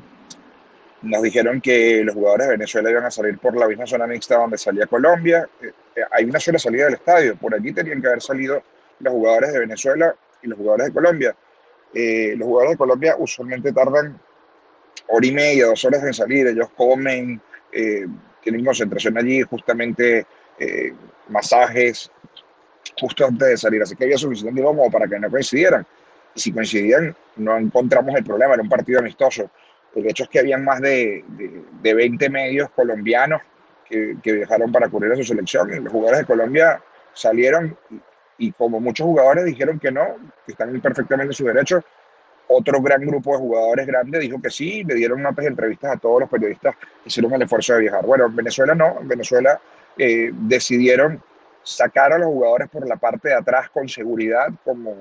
nos 1.03 1.23
dijeron 1.23 1.61
que 1.61 2.03
los 2.05 2.15
jugadores 2.15 2.49
de 2.49 2.53
Venezuela 2.55 2.91
iban 2.91 3.05
a 3.05 3.11
salir 3.11 3.39
por 3.39 3.57
la 3.57 3.69
misma 3.69 3.87
zona 3.87 4.07
mixta 4.07 4.37
donde 4.37 4.59
salía 4.59 4.87
Colombia. 4.87 5.49
Eh, 5.63 5.73
eh, 5.97 6.01
hay 6.11 6.25
una 6.25 6.41
sola 6.41 6.59
salida 6.59 6.87
del 6.87 6.95
estadio, 6.95 7.37
por 7.37 7.55
allí 7.55 7.73
tenían 7.73 8.01
que 8.01 8.09
haber 8.09 8.23
salido 8.23 8.63
los 9.01 9.13
jugadores 9.13 9.53
de 9.53 9.61
Venezuela 9.61 10.15
y 10.43 10.49
los 10.49 10.59
jugadores 10.59 10.87
de 10.89 10.93
Colombia. 10.93 11.37
los 11.93 12.47
jugadores 12.47 12.73
de 12.73 12.77
Colombia 12.77 13.17
usualmente 13.19 13.73
tardan 13.73 14.21
hora 15.09 15.27
y 15.27 15.33
media, 15.33 15.67
dos 15.67 15.85
horas 15.85 16.03
en 16.05 16.15
salir, 16.15 16.47
ellos 16.47 16.69
comen, 16.77 17.41
eh, 17.73 18.07
tienen 18.43 18.65
concentración 18.65 19.17
allí, 19.19 19.43
justamente 19.43 20.27
eh, 20.59 20.93
masajes, 21.29 22.11
justo 22.99 23.27
antes 23.27 23.49
de 23.49 23.57
salir. 23.57 23.83
Así 23.83 23.97
que 23.97 24.05
había 24.05 24.19
suficiente 24.19 24.63
como 24.63 24.91
para 24.91 25.07
que 25.07 25.19
no 25.19 25.31
coincidieran. 25.31 25.87
Y 26.35 26.41
si 26.41 26.53
coincidían, 26.53 27.15
no 27.37 27.57
encontramos 27.57 28.15
el 28.17 28.25
problema, 28.25 28.55
era 28.55 28.63
un 28.63 28.69
partido 28.69 29.01
amistoso. 29.01 29.51
El 29.95 30.07
hecho 30.07 30.25
es 30.25 30.29
que 30.29 30.39
habían 30.39 30.65
más 30.65 30.81
de, 30.81 31.25
de, 31.83 31.95
20 31.95 32.31
medios 32.31 32.71
colombianos 32.71 33.41
que, 33.85 34.17
que, 34.23 34.33
viajaron 34.33 34.71
para 34.71 34.89
cubrir 34.89 35.13
a 35.13 35.17
su 35.17 35.25
selección. 35.25 35.71
Los 35.83 35.93
jugadores 35.93 36.21
de 36.21 36.27
Colombia 36.27 36.81
salieron 37.15 37.77
y, 38.39 38.53
como 38.53 38.81
muchos 38.81 39.07
jugadores 39.07 39.45
dijeron 39.45 39.79
que 39.79 39.91
no, 39.91 40.17
que 40.47 40.53
están 40.53 40.81
perfectamente 40.81 41.33
en 41.33 41.37
su 41.37 41.45
derecho, 41.45 41.83
otro 42.49 42.81
gran 42.81 43.03
grupo 43.03 43.33
de 43.33 43.39
jugadores 43.39 43.87
grandes 43.87 44.21
dijo 44.21 44.41
que 44.41 44.51
sí, 44.51 44.83
le 44.85 44.95
dieron 44.95 45.21
unas 45.21 45.37
entrevistas 45.39 45.97
a 45.97 45.99
todos 45.99 46.21
los 46.21 46.31
periodistas 46.31 46.75
hicieron 47.05 47.35
el 47.35 47.43
esfuerzo 47.43 47.75
de 47.75 47.81
viajar. 47.81 48.05
Bueno, 48.07 48.27
en 48.27 48.37
Venezuela 48.37 48.75
no, 48.75 48.99
en 49.01 49.09
Venezuela 49.09 49.61
eh, 49.99 50.31
decidieron 50.33 51.23
sacar 51.63 52.13
a 52.13 52.19
los 52.19 52.29
jugadores 52.29 52.69
por 52.71 52.87
la 52.89 52.97
parte 52.97 53.29
de 53.29 53.35
atrás 53.35 53.69
con 53.69 53.89
seguridad, 53.89 54.49
como, 54.65 54.95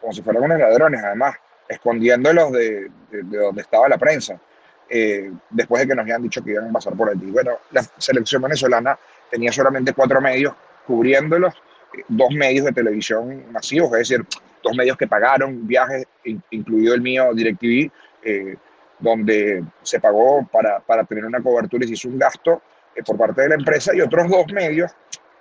como 0.00 0.12
si 0.12 0.22
fueran 0.22 0.44
unos 0.44 0.58
ladrones, 0.58 1.02
además, 1.04 1.36
escondiéndolos 1.68 2.52
de, 2.52 2.90
de, 3.10 3.38
donde 3.38 3.62
estaba 3.62 3.88
la 3.88 3.98
prensa, 3.98 4.40
eh, 4.88 5.30
después 5.50 5.82
de 5.82 5.88
que 5.88 5.94
nos 5.94 6.02
habían 6.02 6.22
dicho 6.22 6.42
que 6.42 6.52
iban 6.52 6.70
a 6.70 6.72
pasar 6.72 6.94
por 6.94 7.10
allí. 7.10 7.30
Bueno, 7.30 7.58
la 7.72 7.82
selección 7.98 8.42
venezolana 8.42 8.98
tenía 9.30 9.52
solamente 9.52 9.92
cuatro 9.92 10.20
medios 10.20 10.54
cubriéndolos, 10.86 11.54
eh, 11.94 12.02
dos 12.08 12.30
medios 12.30 12.64
de 12.64 12.72
televisión 12.72 13.52
masivos, 13.52 13.92
es 13.92 14.08
decir, 14.08 14.26
dos 14.62 14.76
medios 14.76 14.96
que 14.96 15.06
pagaron 15.06 15.66
viajes, 15.66 16.06
incluido 16.50 16.94
el 16.94 17.00
mío, 17.00 17.32
DirecTV, 17.34 17.90
eh, 18.22 18.56
donde 18.98 19.64
se 19.82 20.00
pagó 20.00 20.46
para, 20.50 20.80
para, 20.80 21.04
tener 21.04 21.24
una 21.24 21.40
cobertura 21.40 21.84
y 21.84 21.88
se 21.88 21.94
hizo 21.94 22.08
un 22.08 22.18
gasto 22.18 22.62
eh, 22.94 23.02
por 23.04 23.16
parte 23.16 23.42
de 23.42 23.50
la 23.50 23.54
empresa, 23.54 23.94
y 23.94 24.00
otros 24.00 24.28
dos 24.28 24.46
medios 24.52 24.90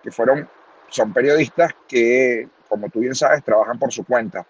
que 0.03 0.11
fueron, 0.11 0.47
son 0.89 1.11
periodistas 1.11 1.73
que, 1.87 2.47
como 2.69 2.89
tú 2.89 2.99
bien 2.99 3.15
sabes, 3.15 3.43
trabajan 3.43 3.79
por 3.79 3.91
su 3.91 4.05
cuenta, 4.05 4.45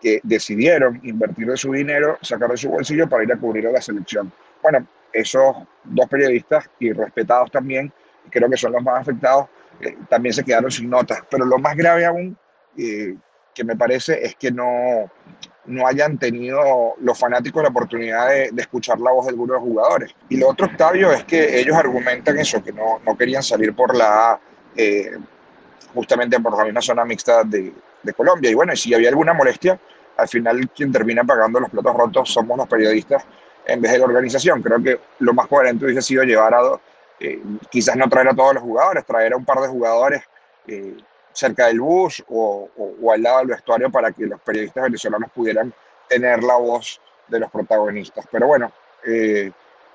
que 0.00 0.20
decidieron 0.22 1.00
invertir 1.04 1.46
de 1.46 1.56
su 1.56 1.72
dinero, 1.72 2.18
sacar 2.20 2.50
de 2.50 2.56
su 2.56 2.68
bolsillo 2.68 3.08
para 3.08 3.24
ir 3.24 3.32
a 3.32 3.36
cubrir 3.36 3.66
a 3.66 3.72
la 3.72 3.80
selección. 3.80 4.32
Bueno, 4.62 4.86
esos 5.12 5.56
dos 5.84 6.08
periodistas, 6.08 6.68
y 6.78 6.92
respetados 6.92 7.50
también, 7.50 7.92
creo 8.30 8.48
que 8.50 8.56
son 8.56 8.72
los 8.72 8.82
más 8.82 9.00
afectados, 9.00 9.46
eh, 9.80 9.96
también 10.08 10.32
se 10.34 10.44
quedaron 10.44 10.70
sin 10.70 10.90
notas. 10.90 11.22
Pero 11.30 11.44
lo 11.44 11.58
más 11.58 11.76
grave 11.76 12.04
aún, 12.04 12.36
que 13.54 13.64
me 13.64 13.76
parece 13.76 14.26
es 14.26 14.34
que 14.34 14.50
no, 14.50 15.10
no 15.66 15.86
hayan 15.86 16.18
tenido 16.18 16.94
los 16.98 17.18
fanáticos 17.18 17.62
la 17.62 17.68
oportunidad 17.68 18.28
de, 18.28 18.50
escuchar 18.56 18.98
la 18.98 19.12
voz 19.12 19.26
de 19.26 19.30
algunos 19.30 19.58
jugadores. 19.58 20.14
Y 20.28 20.36
lo 20.36 20.48
otro, 20.48 20.66
Octavio, 20.66 21.12
es 21.12 21.24
que 21.24 21.60
ellos 21.60 21.76
argumentan 21.76 22.38
eso, 22.38 22.62
que 22.62 22.72
no, 22.72 23.00
no 23.04 23.16
querían 23.16 23.42
salir 23.42 23.74
por 23.74 23.96
la 23.96 24.40
eh, 24.76 25.12
justamente 25.94 26.40
por 26.40 26.56
la 26.56 26.64
misma 26.64 26.82
zona 26.82 27.04
mixta 27.04 27.44
de, 27.44 27.72
de 28.04 28.12
Colombia. 28.12 28.50
Y 28.50 28.54
bueno, 28.54 28.76
si 28.76 28.94
había 28.94 29.08
alguna 29.08 29.32
molestia, 29.32 29.78
al 30.16 30.28
final 30.28 30.70
quien 30.70 30.92
termina 30.92 31.24
pagando 31.24 31.60
los 31.60 31.70
platos 31.70 31.96
rotos 31.96 32.32
somos 32.32 32.56
los 32.56 32.68
periodistas 32.68 33.24
en 33.66 33.80
vez 33.80 33.92
de 33.92 33.98
la 33.98 34.04
organización. 34.04 34.62
Creo 34.62 34.82
que 34.82 35.00
lo 35.20 35.32
más 35.32 35.46
coherente 35.46 35.84
hubiese 35.84 36.02
sido 36.02 36.22
llevar 36.22 36.54
a, 36.54 36.60
eh, 37.20 37.42
quizás 37.70 37.96
no 37.96 38.08
traer 38.08 38.28
a 38.28 38.34
todos 38.34 38.54
los 38.54 38.62
jugadores, 38.62 39.04
traer 39.04 39.32
a 39.32 39.36
un 39.36 39.44
par 39.44 39.60
de 39.60 39.68
jugadores 39.68 40.22
eh, 40.66 40.96
cerca 41.32 41.66
del 41.66 41.80
bus 41.80 42.22
o, 42.28 42.68
al 43.12 43.22
lado 43.22 43.38
del 43.38 43.48
vestuario 43.48 43.90
para 43.90 44.12
que 44.12 44.26
los 44.26 44.40
periodistas 44.40 44.84
venezolanos 44.84 45.30
pudieran 45.32 45.72
tener 46.08 46.42
la 46.42 46.56
voz 46.56 47.00
de 47.28 47.40
los 47.40 47.50
protagonistas. 47.50 48.26
Pero 48.30 48.46
bueno, 48.46 48.70
eh, 49.04 49.50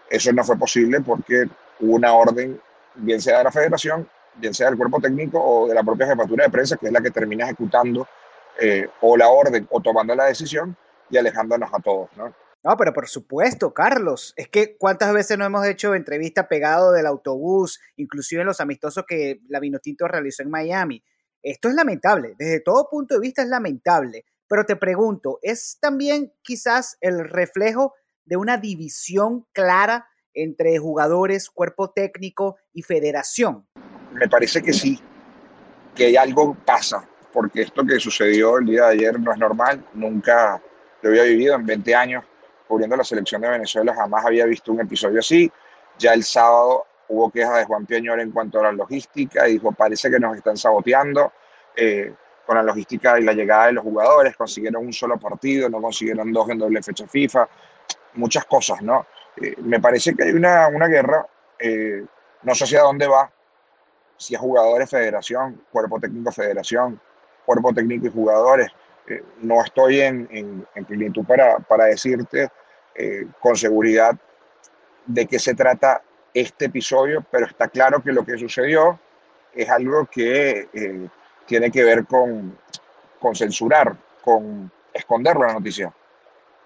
eso 0.10 0.34
no 0.34 0.44
fue 0.44 0.58
posible 0.58 1.00
porque 1.02 1.46
hubo 1.80 1.96
una 1.96 2.14
orden, 2.14 2.60
bien 2.96 3.22
sea 3.22 3.38
de 3.38 3.44
la 3.46 3.52
federación, 3.52 4.10
bien 4.40 4.54
sea 4.54 4.68
del 4.68 4.78
cuerpo 4.78 5.00
técnico 5.00 5.42
o 5.42 5.68
de 5.68 5.76
la 5.76 5.84
propia 5.84 6.08
jefatura 6.08 6.46
de 6.46 6.52
prensa, 6.52 6.78
que 6.78 6.88
es 6.88 6.92
la 6.92 7.02
que 7.02 7.12
termina 7.12 7.46
ejecutando 7.46 8.08
o 9.02 9.18
la 9.18 9.30
orden 9.30 9.68
o 9.70 9.80
tomando 9.82 10.16
la 10.16 10.26
decisión 10.26 10.76
y 11.10 11.18
alejándonos 11.18 11.70
a 11.74 11.80
todos, 11.80 12.10
¿no? 12.18 12.34
No, 12.62 12.76
pero 12.76 12.92
por 12.92 13.08
supuesto, 13.08 13.74
Carlos. 13.74 14.34
Es 14.36 14.50
que 14.50 14.76
cuántas 14.78 15.14
veces 15.14 15.38
no 15.38 15.46
hemos 15.46 15.66
hecho 15.66 15.96
entrevista 15.96 16.50
pegado 16.50 16.92
del 16.92 17.06
autobús, 17.06 17.80
inclusive 17.96 18.42
en 18.42 18.48
los 18.48 18.60
amistosos 18.60 19.06
que 19.08 19.40
la 19.48 19.62
Vinotinto 19.62 20.10
realizó 20.10 20.44
en 20.44 20.50
Miami. 20.50 21.02
Esto 21.42 21.70
es 21.70 21.76
lamentable, 21.76 22.36
desde 22.38 22.60
todo 22.60 22.90
punto 22.92 23.16
de 23.16 23.22
vista 23.22 23.44
es 23.44 23.48
lamentable. 23.48 24.26
Pero 24.50 24.66
te 24.66 24.76
pregunto, 24.76 25.40
¿es 25.42 25.78
también 25.80 26.34
quizás 26.42 26.98
el 27.00 27.30
reflejo 27.30 27.94
de 28.26 28.36
una 28.36 28.58
división 28.58 29.48
clara 29.54 30.10
entre 30.34 30.78
jugadores, 30.80 31.50
cuerpo 31.50 31.92
técnico 31.92 32.58
y 32.74 32.82
federación? 32.82 33.70
Me 34.14 34.28
parece 34.28 34.62
que 34.62 34.74
sí, 34.74 35.00
que 35.96 36.18
algo 36.18 36.56
pasa, 36.66 37.08
porque 37.32 37.62
esto 37.62 37.86
que 37.86 38.00
sucedió 38.00 38.58
el 38.58 38.66
día 38.66 38.86
de 38.86 38.94
ayer 38.94 39.20
no 39.20 39.32
es 39.32 39.38
normal, 39.38 39.84
nunca 39.94 40.62
lo 41.02 41.10
había 41.10 41.24
vivido 41.24 41.56
en 41.56 41.66
20 41.66 41.96
años 41.96 42.24
cubriendo 42.68 42.96
la 42.96 43.04
selección 43.04 43.42
de 43.42 43.50
Venezuela, 43.50 43.96
jamás 43.96 44.26
había 44.26 44.46
visto 44.46 44.72
un 44.72 44.82
episodio 44.82 45.20
así. 45.20 45.52
Ya 45.98 46.14
el 46.14 46.24
sábado 46.24 46.86
hubo 47.08 47.32
quejas 47.32 47.58
de 47.58 47.66
Juan 47.66 47.86
Piañor 47.88 48.20
en 48.20 48.32
cuanto 48.32 48.60
a 48.60 48.64
la 48.64 48.72
logística 48.72 49.50
y 49.50 49.54
dijo, 49.54 49.72
parece 49.72 50.12
que 50.12 50.20
nos 50.20 50.38
están 50.38 50.56
saboteando 50.56 51.34
eh, 51.76 52.14
con 52.46 52.56
la 52.56 52.64
logística 52.64 53.20
y 53.20 53.24
la 53.24 53.34
llegada 53.34 53.68
de 53.68 53.74
los 53.74 53.84
jugadores, 53.84 54.36
consiguieron 54.36 54.86
un 54.86 54.94
solo 54.94 55.20
partido, 55.20 55.68
no 55.68 55.82
consiguieron 55.82 56.32
dos 56.32 56.50
en 56.50 56.60
doble 56.60 56.84
fecha 56.84 57.08
FIFA, 57.08 57.50
muchas 58.14 58.46
cosas, 58.46 58.82
¿no? 58.84 59.08
Eh, 59.42 59.56
me 59.64 59.80
parece 59.80 60.16
que 60.16 60.24
hay 60.24 60.32
una, 60.32 60.68
una 60.68 60.88
guerra, 60.88 61.26
eh, 61.58 62.04
no 62.44 62.56
sé 62.56 62.66
hacia 62.66 62.82
dónde 62.82 63.08
va, 63.08 63.32
si 64.20 64.36
es 64.36 64.40
jugadores 64.40 64.90
federación, 64.90 65.64
cuerpo 65.72 66.00
técnico 66.00 66.32
federación, 66.32 67.00
cuerpo 67.46 67.74
técnico 67.74 68.06
y 68.06 68.12
jugadores, 68.12 68.70
no 69.42 69.64
estoy 69.64 70.02
en, 70.02 70.28
en, 70.32 70.68
en 70.76 70.86
plenitud 70.86 71.26
para, 71.26 71.58
para 71.60 71.86
decirte 71.86 72.50
eh, 72.96 73.26
con 73.40 73.56
seguridad 73.56 74.16
de 75.06 75.26
qué 75.26 75.40
se 75.40 75.56
trata 75.56 76.02
este 76.34 76.66
episodio, 76.66 77.26
pero 77.32 77.46
está 77.46 77.68
claro 77.70 78.04
que 78.04 78.12
lo 78.12 78.26
que 78.26 78.38
sucedió 78.38 79.00
es 79.54 79.70
algo 79.70 80.06
que 80.06 80.70
eh, 80.74 81.08
tiene 81.46 81.72
que 81.72 81.84
ver 81.84 82.06
con, 82.06 82.58
con, 83.20 83.36
censurar, 83.36 83.96
con 84.22 84.72
esconder 84.94 85.38
la 85.38 85.54
noticia. 85.54 85.92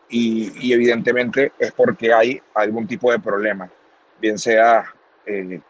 Y, 0.10 0.52
y, 0.68 0.74
evidentemente 0.74 1.54
es 1.58 1.72
porque 1.72 2.14
hay 2.14 2.42
algún 2.54 2.86
tipo 2.86 3.12
de 3.12 3.20
problema, 3.20 3.70
bien 4.20 4.38
sea, 4.38 4.86
eh, 5.26 5.62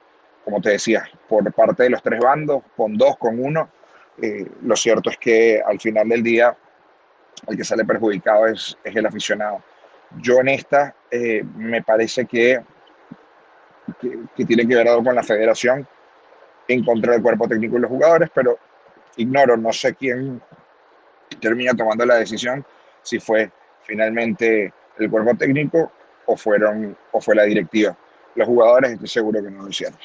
como 0.44 0.62
te 0.62 0.72
decía, 0.72 1.08
por 1.28 1.52
parte 1.54 1.84
de 1.84 1.90
los 1.90 2.02
tres 2.02 2.20
bandos, 2.20 2.64
con 2.76 2.98
dos, 2.98 3.18
con 3.18 3.44
uno. 3.44 3.70
lo 4.62 4.76
cierto 4.76 5.10
es 5.10 5.18
que 5.18 5.62
al 5.66 5.80
final 5.80 6.10
del 6.10 6.22
día 6.22 6.56
el 7.48 7.58
que 7.58 7.64
sale 7.64 7.86
perjudicado 7.86 8.48
es, 8.48 8.78
el 8.84 9.06
aficionado. 9.06 9.62
Yo 10.20 10.40
en 10.40 10.50
esta 10.50 10.96
eh, 11.10 11.44
me 11.56 11.82
parece 11.82 12.26
que, 12.26 12.62
que, 14.00 14.46
tiene 14.46 14.68
que 14.68 14.76
ver 14.76 14.88
algo 14.88 15.04
con 15.04 15.16
la 15.16 15.24
federación 15.24 15.88
en 16.68 16.86
contra 16.86 17.14
del 17.14 17.22
cuerpo 17.22 17.48
técnico 17.48 17.78
y 17.78 17.82
los 17.82 17.90
jugadores, 17.90 18.30
pero 18.34 18.58
ignoro, 19.18 19.58
no 19.58 19.74
sé 19.74 19.96
quién 19.96 20.42
termina 21.42 21.74
tomando 21.74 22.06
la 22.06 22.16
decisión, 22.16 22.66
si 23.02 23.20
fue 23.20 23.52
finalmente 23.82 24.74
el 24.98 25.10
cuerpo 25.10 25.36
técnico 25.36 25.92
o, 26.26 26.38
fueron, 26.38 26.96
o 27.12 27.20
fue 27.20 27.36
la 27.36 27.44
directiva. 27.44 27.98
Los 28.36 28.48
jugadores 28.48 28.94
estoy 28.94 29.10
seguro 29.10 29.44
que 29.44 29.52
no 29.52 29.64
lo 29.64 29.70
hicieron. 29.70 29.98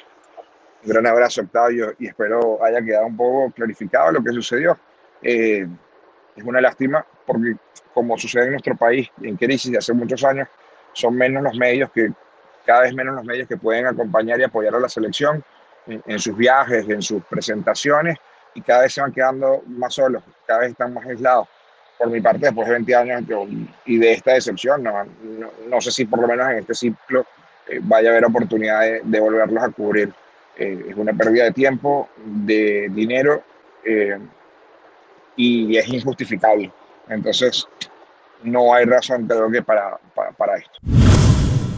Un 0.85 0.91
gran 0.91 1.07
abrazo, 1.07 1.43
Octavio, 1.43 1.95
y 1.99 2.07
espero 2.07 2.65
haya 2.65 2.81
quedado 2.83 3.07
un 3.07 3.17
poco 3.17 3.53
clarificado 3.53 4.13
lo 4.13 4.23
que 4.23 4.33
sucedió. 4.33 4.79
Eh, 5.23 5.67
es 6.37 6.45
una 6.45 6.61
lástima 6.61 7.05
porque, 7.27 7.57
como 7.93 8.17
sucede 8.17 8.45
en 8.45 8.53
nuestro 8.53 8.77
país, 8.77 9.09
en 9.23 9.37
crisis 9.37 9.73
de 9.73 9.79
hace 9.79 9.93
muchos 9.93 10.23
años, 10.25 10.49
son 10.93 11.17
menos 11.17 11.43
los 11.43 11.57
medios 11.57 11.91
que, 11.91 12.13
cada 12.65 12.83
vez 12.83 12.95
menos 12.95 13.15
los 13.15 13.25
medios 13.25 13.49
que 13.49 13.57
pueden 13.57 13.87
acompañar 13.87 14.39
y 14.39 14.45
apoyar 14.45 14.75
a 14.75 14.81
la 14.81 14.89
selección 14.89 15.43
en, 15.87 16.19
sus 16.19 16.37
viajes, 16.37 16.89
en 16.89 17.01
sus 17.01 17.25
presentaciones, 17.25 18.19
y 18.55 18.61
cada 18.61 18.83
vez 18.83 18.93
se 18.93 19.01
van 19.01 19.13
quedando 19.13 19.63
más 19.67 19.95
solos, 19.95 20.23
cada 20.47 20.61
vez 20.61 20.71
están 20.71 20.93
más 20.93 21.07
aislados. 21.07 21.49
Por 21.97 22.11
mi 22.11 22.21
parte, 22.21 22.41
después 22.41 22.69
de 22.69 22.75
20 22.75 22.95
años 22.95 23.23
y 23.85 23.99
de 23.99 24.13
esta 24.13 24.33
decepción, 24.33 24.83
no, 24.83 25.05
no, 25.69 25.81
sé 25.81 25.91
si 25.91 26.05
por 26.05 26.21
lo 26.21 26.29
menos 26.29 26.49
en 26.51 26.59
este 26.59 26.75
ciclo 26.75 27.27
eh, 27.67 27.81
vaya 27.83 28.11
a 28.11 28.13
haber 28.13 28.27
oportunidad 28.27 28.83
de, 29.03 29.21
volverlos 29.21 29.65
a 29.65 29.71
cubrir. 29.71 30.13
Eh, 30.59 30.87
es 30.89 30.97
una 30.97 31.13
pérdida 31.13 31.45
de 31.45 31.53
tiempo, 31.53 32.09
de 32.25 32.89
dinero. 32.91 33.43
Eh, 33.85 34.19
y 35.39 35.77
es 35.77 35.89
injustificable. 35.89 36.71
Entonces, 37.09 37.67
no 38.43 38.75
hay 38.75 38.85
razón, 38.85 39.27
creo 39.27 39.51
que, 39.51 39.63
para, 39.63 39.99
para, 40.37 40.57
esto. 40.57 40.79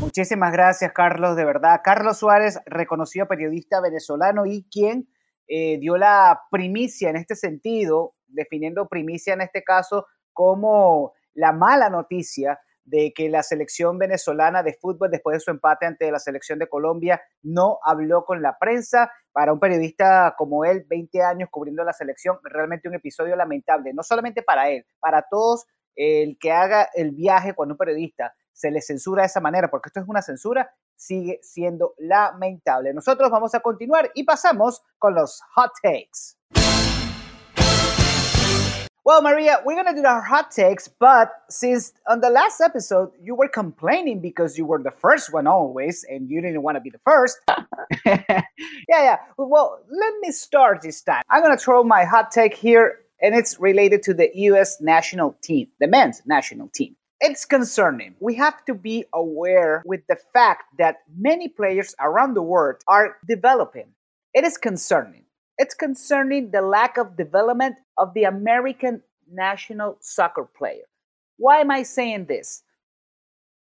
Muchísimas 0.01 0.51
gracias, 0.53 0.93
Carlos, 0.93 1.37
de 1.37 1.45
verdad. 1.45 1.83
Carlos 1.85 2.19
Suárez, 2.19 2.59
reconocido 2.65 3.29
periodista 3.29 3.81
venezolano 3.81 4.47
y 4.47 4.67
quien 4.73 5.09
eh, 5.47 5.79
dio 5.79 5.97
la 5.99 6.41
primicia 6.51 7.11
en 7.11 7.17
este 7.17 7.37
sentido, 7.37 8.15
definiendo 8.27 8.89
primicia 8.89 9.35
en 9.35 9.43
este 9.43 9.63
caso 9.63 10.07
como 10.33 11.13
la 11.35 11.53
mala 11.53 11.91
noticia 11.91 12.59
de 12.91 13.13
que 13.15 13.29
la 13.29 13.43
selección 13.43 13.99
venezolana 13.99 14.63
de 14.63 14.75
fútbol, 14.75 15.11
después 15.11 15.37
de 15.37 15.41
su 15.41 15.51
empate 15.51 15.87
ante 15.87 16.11
la 16.11 16.19
selección 16.19 16.59
de 16.59 16.69
Colombia, 16.69 17.23
no 17.43 17.79
habló 17.85 18.25
con 18.25 18.43
la 18.43 18.59
prensa. 18.59 19.11
Para 19.33 19.53
un 19.53 19.61
periodista 19.61 20.35
como 20.37 20.65
él, 20.65 20.85
20 20.89 21.23
años 21.23 21.49
cubriendo 21.51 21.85
la 21.85 21.93
selección, 21.93 22.39
realmente 22.43 22.89
un 22.89 22.95
episodio 22.95 23.37
lamentable, 23.37 23.95
no 23.95 24.03
solamente 24.03 24.43
para 24.43 24.69
él, 24.71 24.85
para 24.99 25.23
todos 25.31 25.67
el 25.95 26.37
que 26.39 26.51
haga 26.51 26.89
el 26.95 27.13
viaje 27.13 27.55
cuando 27.55 27.75
un 27.75 27.79
periodista 27.79 28.35
se 28.53 28.71
le 28.71 28.81
censura 28.81 29.23
de 29.23 29.27
esa 29.27 29.41
manera, 29.41 29.71
porque 29.71 29.89
esto 29.89 30.01
es 30.01 30.09
una 30.09 30.21
censura, 30.21 30.71
sigue 30.97 31.39
siendo 31.43 31.95
lamentable. 31.99 32.93
Nosotros 32.93 33.31
vamos 33.31 33.55
a 33.55 33.61
continuar 33.61 34.11
y 34.15 34.25
pasamos 34.25 34.83
con 34.99 35.15
los 35.15 35.41
hot 35.55 35.73
takes. 35.83 36.40
Well, 39.11 39.23
Maria, 39.23 39.61
we're 39.65 39.75
going 39.75 39.93
to 39.93 40.01
do 40.01 40.07
our 40.07 40.23
hot 40.23 40.53
takes, 40.53 40.87
but 40.87 41.33
since 41.49 41.93
on 42.07 42.21
the 42.21 42.31
last 42.31 42.61
episode 42.61 43.11
you 43.21 43.35
were 43.35 43.49
complaining 43.49 44.21
because 44.21 44.57
you 44.57 44.65
were 44.65 44.81
the 44.81 44.93
first 44.93 45.33
one 45.33 45.49
always 45.49 46.05
and 46.09 46.31
you 46.31 46.41
didn't 46.41 46.63
want 46.63 46.77
to 46.77 46.81
be 46.81 46.91
the 46.91 47.01
first. 47.05 47.41
yeah, 48.07 48.45
yeah. 48.89 49.17
Well, 49.37 49.81
let 49.91 50.15
me 50.21 50.31
start 50.31 50.83
this 50.83 51.03
time. 51.03 51.25
I'm 51.29 51.43
going 51.43 51.59
to 51.59 51.61
throw 51.61 51.83
my 51.83 52.05
hot 52.05 52.31
take 52.31 52.55
here, 52.55 53.01
and 53.21 53.35
it's 53.35 53.59
related 53.59 54.05
to 54.05 54.15
the 54.15 54.31
U.S. 54.33 54.81
national 54.81 55.37
team, 55.43 55.67
the 55.81 55.89
men's 55.89 56.23
national 56.25 56.69
team. 56.69 56.95
It's 57.21 57.45
concerning. 57.45 58.15
We 58.21 58.37
have 58.37 58.65
to 58.67 58.75
be 58.75 59.07
aware 59.13 59.83
with 59.85 60.07
the 60.09 60.19
fact 60.33 60.79
that 60.79 60.99
many 61.19 61.49
players 61.49 61.97
around 61.99 62.35
the 62.35 62.43
world 62.43 62.77
are 62.87 63.17
developing. 63.27 63.89
It 64.35 64.45
is 64.45 64.57
concerning. 64.57 65.25
It's 65.61 65.75
concerning 65.75 66.53
the 66.53 66.63
lack 66.63 66.97
of 66.97 67.19
development 67.19 67.77
of 67.99 68.15
the 68.15 68.25
American 68.25 69.03
national 69.31 69.99
soccer 70.01 70.49
player. 70.57 70.85
Why 71.37 71.59
am 71.59 71.71
I 71.71 71.83
saying 71.83 72.25
this? 72.29 72.63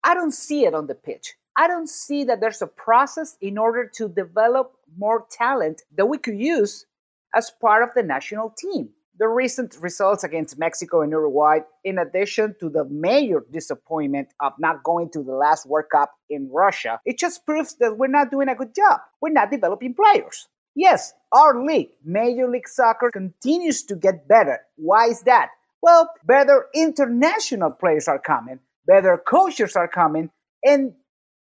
I 0.04 0.16
don't 0.16 0.34
see 0.34 0.66
it 0.66 0.74
on 0.74 0.88
the 0.88 0.96
pitch. 0.96 1.36
I 1.56 1.68
don't 1.68 1.88
see 1.88 2.24
that 2.24 2.42
there's 2.42 2.64
a 2.64 2.68
process 2.86 3.38
in 3.40 3.60
order 3.60 3.88
to 3.98 4.10
develop 4.10 4.74
more 4.98 5.28
talent 5.30 5.84
that 5.96 6.08
we 6.08 6.18
could 6.18 6.40
use 6.40 6.88
as 7.36 7.52
part 7.62 7.84
of 7.84 7.90
the 7.96 8.02
national 8.02 8.56
team. 8.58 8.90
The 9.20 9.28
recent 9.28 9.78
results 9.80 10.24
against 10.24 10.58
Mexico 10.58 11.04
and 11.04 11.12
Uruguay, 11.12 11.60
in 11.84 12.00
addition 12.00 12.56
to 12.62 12.70
the 12.70 12.86
major 12.86 13.46
disappointment 13.52 14.30
of 14.40 14.54
not 14.58 14.84
going 14.84 15.12
to 15.12 15.22
the 15.22 15.36
last 15.36 15.68
World 15.68 15.92
Cup 15.92 16.16
in 16.32 16.50
Russia, 16.52 17.00
it 17.06 17.20
just 17.20 17.46
proves 17.46 17.76
that 17.76 17.96
we're 17.96 18.08
not 18.08 18.32
doing 18.32 18.50
a 18.50 18.56
good 18.56 18.74
job. 18.74 19.02
We're 19.22 19.30
not 19.30 19.52
developing 19.52 19.94
players. 19.94 20.48
Yes, 20.76 21.14
our 21.36 21.64
league, 21.64 21.90
Major 22.04 22.50
League 22.50 22.68
Soccer, 22.68 23.12
continues 23.12 23.84
to 23.84 23.96
get 23.96 24.28
better. 24.28 24.60
Why 24.78 25.08
is 25.08 25.22
that? 25.24 25.50
Well, 25.82 26.10
better 26.24 26.68
international 26.74 27.72
players 27.72 28.08
are 28.08 28.20
coming, 28.20 28.60
better 28.88 29.22
coaches 29.28 29.76
are 29.76 29.88
coming, 29.88 30.30
and 30.64 30.94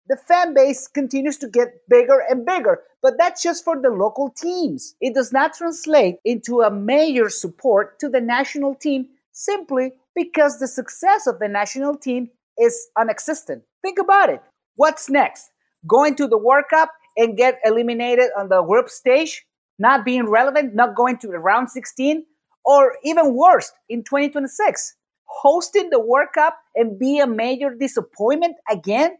the 0.08 0.16
fan 0.16 0.54
base 0.54 0.86
continues 0.88 1.38
to 1.38 1.48
get 1.48 1.68
bigger 1.88 2.22
and 2.28 2.44
bigger. 2.44 2.80
But 3.02 3.14
that's 3.18 3.42
just 3.42 3.64
for 3.64 3.80
the 3.80 3.90
local 3.90 4.30
teams. 4.30 4.94
It 5.00 5.14
does 5.14 5.32
not 5.32 5.54
translate 5.54 6.16
into 6.24 6.60
a 6.60 6.70
major 6.70 7.28
support 7.28 7.98
to 8.00 8.08
the 8.08 8.20
national 8.20 8.74
team 8.74 9.08
simply 9.32 9.92
because 10.14 10.58
the 10.58 10.68
success 10.68 11.26
of 11.26 11.38
the 11.38 11.48
national 11.48 11.96
team 11.96 12.30
is 12.58 12.88
unexistent. 12.96 13.62
Think 13.82 13.98
about 13.98 14.30
it. 14.30 14.42
What's 14.76 15.08
next? 15.08 15.50
Going 15.86 16.14
to 16.16 16.26
the 16.26 16.38
World 16.38 16.64
Cup 16.70 16.90
and 17.16 17.36
get 17.36 17.58
eliminated 17.64 18.30
on 18.36 18.48
the 18.48 18.62
group 18.62 18.88
stage? 18.88 19.44
Not 19.78 20.04
being 20.04 20.28
relevant, 20.28 20.74
not 20.74 20.96
going 20.96 21.18
to 21.18 21.28
the 21.28 21.38
round 21.38 21.70
16? 21.70 22.24
Or 22.64 22.96
even 23.04 23.34
worse, 23.34 23.72
in 23.88 24.02
2026, 24.02 24.94
hosting 25.24 25.90
the 25.90 26.00
World 26.00 26.28
Cup 26.34 26.58
and 26.74 26.98
be 26.98 27.18
a 27.18 27.26
major 27.26 27.74
disappointment 27.74 28.56
again? 28.70 29.16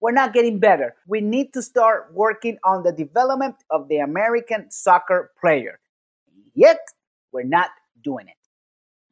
We're 0.00 0.12
not 0.12 0.32
getting 0.32 0.58
better. 0.58 0.96
We 1.06 1.20
need 1.20 1.52
to 1.52 1.62
start 1.62 2.10
working 2.14 2.56
on 2.64 2.82
the 2.82 2.92
development 2.92 3.56
of 3.68 3.88
the 3.88 3.98
American 3.98 4.70
soccer 4.70 5.30
player. 5.40 5.78
Yet, 6.54 6.80
we're 7.32 7.44
not 7.44 7.68
doing 8.02 8.26
it. 8.28 8.36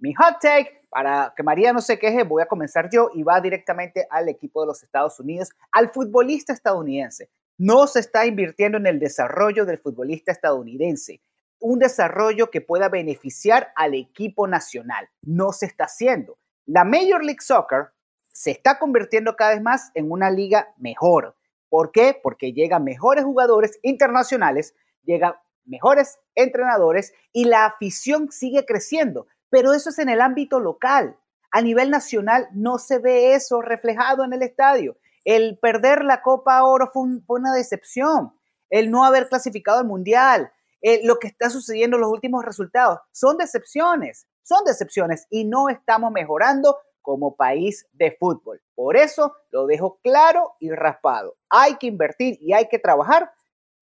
Mi 0.00 0.14
hot 0.18 0.40
take, 0.40 0.80
para 0.90 1.32
que 1.36 1.44
María 1.44 1.72
no 1.72 1.80
se 1.80 1.98
queje, 1.98 2.24
voy 2.24 2.42
a 2.42 2.46
comenzar 2.46 2.88
yo 2.90 3.10
y 3.14 3.22
va 3.22 3.40
directamente 3.40 4.06
al 4.10 4.28
equipo 4.28 4.62
de 4.62 4.68
los 4.68 4.82
Estados 4.82 5.20
Unidos, 5.20 5.50
al 5.72 5.90
futbolista 5.90 6.52
estadounidense. 6.52 7.28
No 7.58 7.86
se 7.86 8.00
está 8.00 8.24
invirtiendo 8.24 8.78
en 8.78 8.86
el 8.86 8.98
desarrollo 8.98 9.66
del 9.66 9.78
futbolista 9.78 10.32
estadounidense 10.32 11.20
un 11.60 11.78
desarrollo 11.78 12.50
que 12.50 12.60
pueda 12.60 12.88
beneficiar 12.88 13.72
al 13.76 13.94
equipo 13.94 14.46
nacional. 14.46 15.08
No 15.22 15.52
se 15.52 15.66
está 15.66 15.84
haciendo. 15.84 16.38
La 16.66 16.84
Major 16.84 17.24
League 17.24 17.40
Soccer 17.40 17.88
se 18.30 18.50
está 18.50 18.78
convirtiendo 18.78 19.34
cada 19.36 19.52
vez 19.52 19.62
más 19.62 19.90
en 19.94 20.10
una 20.10 20.30
liga 20.30 20.72
mejor. 20.78 21.36
¿Por 21.68 21.90
qué? 21.92 22.18
Porque 22.22 22.52
llegan 22.52 22.84
mejores 22.84 23.24
jugadores 23.24 23.78
internacionales, 23.82 24.74
llegan 25.02 25.34
mejores 25.64 26.18
entrenadores 26.34 27.12
y 27.32 27.44
la 27.44 27.66
afición 27.66 28.30
sigue 28.30 28.64
creciendo. 28.64 29.26
Pero 29.50 29.72
eso 29.72 29.90
es 29.90 29.98
en 29.98 30.08
el 30.08 30.20
ámbito 30.20 30.60
local. 30.60 31.16
A 31.50 31.62
nivel 31.62 31.90
nacional 31.90 32.48
no 32.52 32.78
se 32.78 32.98
ve 32.98 33.34
eso 33.34 33.62
reflejado 33.62 34.24
en 34.24 34.34
el 34.34 34.42
estadio. 34.42 34.96
El 35.28 35.58
perder 35.58 36.04
la 36.04 36.22
Copa 36.22 36.64
Oro 36.64 36.88
fue, 36.90 37.02
una 37.28 37.52
decepción. 37.52 38.32
El 38.70 38.90
no 38.90 39.04
haber 39.04 39.28
clasificado 39.28 39.78
al 39.78 39.84
Mundial, 39.84 40.50
eh, 40.80 41.02
lo 41.04 41.18
que 41.18 41.26
está 41.26 41.50
sucediendo 41.50 41.98
en 41.98 42.00
los 42.00 42.10
últimos 42.10 42.46
resultados. 42.46 43.00
Son 43.12 43.36
decepciones, 43.36 44.26
son 44.42 44.64
decepciones 44.64 45.26
y 45.28 45.44
no 45.44 45.68
estamos 45.68 46.12
mejorando 46.12 46.78
como 47.02 47.36
país 47.36 47.86
de 47.92 48.16
fútbol. 48.18 48.62
Por 48.74 48.96
eso 48.96 49.34
lo 49.50 49.66
dejo 49.66 49.98
claro 50.02 50.54
y 50.60 50.70
raspado. 50.70 51.36
Hay 51.50 51.76
que 51.76 51.88
invertir 51.88 52.38
y 52.40 52.54
hay 52.54 52.66
que 52.68 52.78
trabajar 52.78 53.30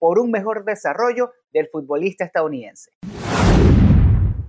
por 0.00 0.18
un 0.18 0.32
mejor 0.32 0.64
desarrollo 0.64 1.32
del 1.52 1.68
futbolista 1.68 2.24
estadounidense. 2.24 2.90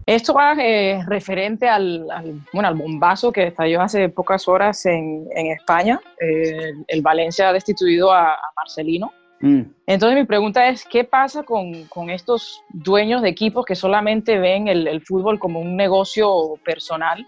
Esto 0.07 0.33
va 0.33 0.53
eh, 0.53 1.03
referente 1.05 1.67
al, 1.67 2.07
bueno, 2.51 2.67
al 2.67 2.75
bombazo 2.75 3.31
que 3.31 3.47
estalló 3.47 3.81
hace 3.81 4.09
pocas 4.09 4.47
horas 4.47 4.85
en, 4.85 5.27
España. 5.35 5.99
Eh, 6.19 6.71
el 6.87 7.01
Valencia 7.03 7.49
ha 7.49 7.53
destituido 7.53 8.11
a 8.11 8.35
Marcelino, 8.55 9.11
Mm. 9.39 9.61
Entonces 9.85 10.17
mi 10.17 10.25
pregunta 10.25 10.67
es, 10.67 10.85
¿qué 10.85 11.03
pasa 11.03 11.43
con, 11.43 11.83
con, 11.85 12.09
estos 12.09 12.63
dueños 12.69 13.21
de 13.21 13.29
equipos 13.29 13.65
que 13.65 13.75
solamente 13.75 14.39
ven 14.39 14.67
el, 14.67 14.87
el 14.87 15.01
fútbol 15.01 15.39
como 15.39 15.59
un 15.59 15.75
negocio 15.75 16.55
personal? 16.65 17.25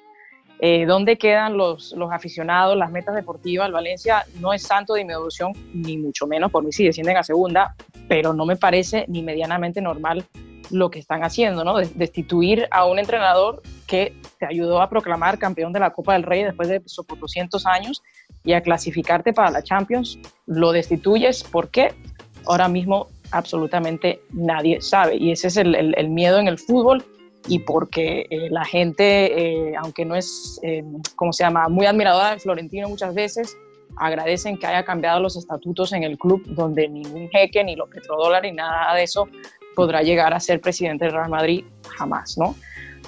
Eh, 0.61 0.85
¿Dónde 0.85 1.17
quedan 1.17 1.57
los, 1.57 1.93
los, 1.93 2.11
aficionados, 2.11 2.75
las 2.75 2.91
metas 2.91 3.15
deportivas? 3.15 3.67
El 3.67 3.73
Valencia 3.73 4.25
no 4.39 4.51
es 4.53 4.63
santo 4.63 4.93
de 4.93 5.05
mi 5.05 5.13
devoción, 5.13 5.53
ni 5.73 5.97
mucho 5.97 6.27
menos, 6.27 6.51
por 6.51 6.63
mí 6.63 6.71
si 6.71 6.85
descienden 6.85 7.17
a 7.17 7.23
segunda, 7.23 7.75
pero 8.09 8.33
no 8.33 8.45
me 8.45 8.57
parece 8.57 9.05
ni 9.07 9.23
medianamente 9.23 9.81
normal 9.81 10.25
lo 10.69 10.91
que 10.91 10.99
están 10.99 11.23
haciendo, 11.23 11.63
¿no? 11.63 11.77
Destituir 11.77 12.67
a 12.71 12.85
un 12.85 12.99
entrenador 12.99 13.61
que 13.87 14.13
te 14.37 14.45
ayudó 14.45 14.81
a 14.81 14.89
proclamar 14.89 15.39
campeón 15.39 15.73
de 15.73 15.79
la 15.79 15.91
Copa 15.91 16.13
del 16.13 16.23
Rey 16.23 16.43
después 16.43 16.69
de 16.69 16.81
por 17.07 17.19
200 17.19 17.65
años 17.65 18.03
y 18.43 18.53
a 18.53 18.61
clasificarte 18.61 19.33
para 19.33 19.49
la 19.49 19.63
Champions, 19.63 20.19
lo 20.45 20.71
destituyes. 20.71 21.43
¿Por 21.43 21.69
qué? 21.69 21.93
Ahora 22.45 22.67
mismo 22.67 23.07
absolutamente 23.31 24.21
nadie 24.31 24.81
sabe. 24.81 25.17
Y 25.17 25.31
ese 25.31 25.47
es 25.47 25.57
el, 25.57 25.75
el, 25.75 26.09
miedo 26.09 26.39
en 26.39 26.47
el 26.47 26.57
fútbol 26.57 27.03
y 27.47 27.59
porque 27.59 28.27
eh, 28.29 28.49
la 28.49 28.65
gente, 28.65 29.69
eh, 29.69 29.75
aunque 29.77 30.05
no 30.05 30.15
es, 30.15 30.59
eh, 30.63 30.83
¿cómo 31.15 31.33
se 31.33 31.43
llama?, 31.43 31.67
muy 31.69 31.85
admiradora 31.85 32.31
de 32.31 32.39
Florentino 32.39 32.89
muchas 32.89 33.13
veces, 33.13 33.55
agradecen 33.97 34.57
que 34.57 34.67
haya 34.67 34.83
cambiado 34.83 35.19
los 35.19 35.35
estatutos 35.35 35.93
en 35.93 36.03
el 36.03 36.17
club 36.17 36.43
donde 36.47 36.87
ningún 36.87 37.29
jeque, 37.29 37.63
ni 37.63 37.75
los 37.75 37.89
petrodólares, 37.89 38.51
ni 38.51 38.57
nada 38.57 38.95
de 38.95 39.03
eso 39.03 39.27
podrá 39.75 40.01
llegar 40.01 40.33
a 40.33 40.39
ser 40.39 40.61
presidente 40.61 41.05
del 41.05 41.13
Real 41.13 41.29
Madrid 41.29 41.63
jamás, 41.97 42.37
¿no? 42.37 42.55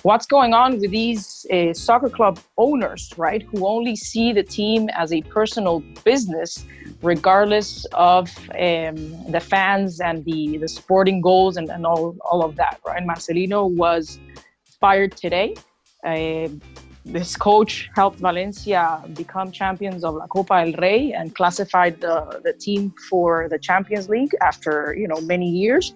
What's 0.04 0.26
going 0.26 0.54
on 0.54 0.80
with 0.80 0.90
these 0.90 1.46
uh, 1.52 1.74
soccer 1.74 2.10
club 2.10 2.40
owners, 2.56 3.12
right, 3.18 3.44
who 3.44 3.68
only 3.68 3.96
see 3.96 4.34
the 4.34 4.44
team 4.44 4.88
as 4.96 5.14
a 5.14 5.22
personal 5.22 5.84
business, 6.04 6.66
regardless 7.02 7.86
of 7.94 8.30
um, 8.52 8.96
the 9.32 9.40
fans 9.40 10.00
and 10.00 10.24
the, 10.26 10.58
the 10.58 10.68
sporting 10.68 11.22
goals 11.22 11.58
and, 11.58 11.70
and 11.70 11.86
all, 11.86 12.16
all 12.30 12.44
of 12.44 12.56
that, 12.56 12.80
right? 12.86 13.04
Marcelino 13.06 13.70
was 13.70 14.20
fired 14.80 15.16
today. 15.16 15.56
Uh, 16.06 16.48
this 17.06 17.36
coach 17.36 17.90
helped 17.96 18.20
Valencia 18.20 19.04
become 19.16 19.52
champions 19.52 20.04
of 20.04 20.14
La 20.16 20.28
Copa 20.28 20.64
del 20.64 20.80
Rey 20.80 21.14
and 21.14 21.34
classified 21.36 22.00
the, 22.00 22.42
the 22.44 22.54
team 22.54 22.94
for 23.10 23.48
the 23.50 23.58
Champions 23.58 24.08
League 24.08 24.36
after 24.42 24.96
you 24.98 25.08
know 25.08 25.20
many 25.22 25.50
years. 25.50 25.96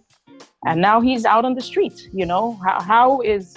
And 0.66 0.82
now 0.82 1.00
he's 1.00 1.26
out 1.26 1.46
on 1.46 1.54
the 1.54 1.62
street 1.62 2.10
you 2.12 2.26
know? 2.26 2.60
How, 2.66 2.82
how 2.82 3.22
is 3.22 3.56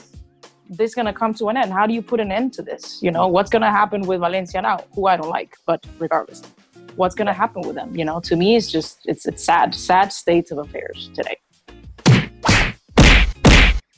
this 0.68 0.94
going 0.94 1.06
to 1.06 1.12
come 1.14 1.32
to 1.34 1.48
an 1.48 1.56
end? 1.56 1.72
How 1.72 1.87
do 1.87 1.94
you 1.94 2.02
put 2.02 2.20
an 2.20 2.30
end 2.30 2.52
to 2.54 2.62
this? 2.62 3.02
You 3.02 3.11
know 3.11 3.26
what's 3.28 3.48
going 3.48 3.62
to 3.62 3.70
happen 3.70 4.02
with 4.02 4.20
valencia 4.20 4.61
now? 4.61 4.84
Who 4.94 5.06
i 5.06 5.16
don't 5.16 5.30
like 5.30 5.56
but 5.64 5.84
regardless 5.98 6.42
what's 6.98 7.14
going 7.14 7.26
to 7.26 7.32
happen 7.32 7.62
with 7.66 7.74
them 7.74 7.94
you 7.96 8.04
know 8.04 8.20
to 8.20 8.37
me 8.37 8.56
it's 8.56 8.70
just 8.70 9.00
it's 9.04 9.26
a 9.26 9.37
sad 9.37 9.74
sad 9.74 10.12
state 10.12 10.50
of 10.50 10.58
affairs 10.58 11.11
today 11.14 11.37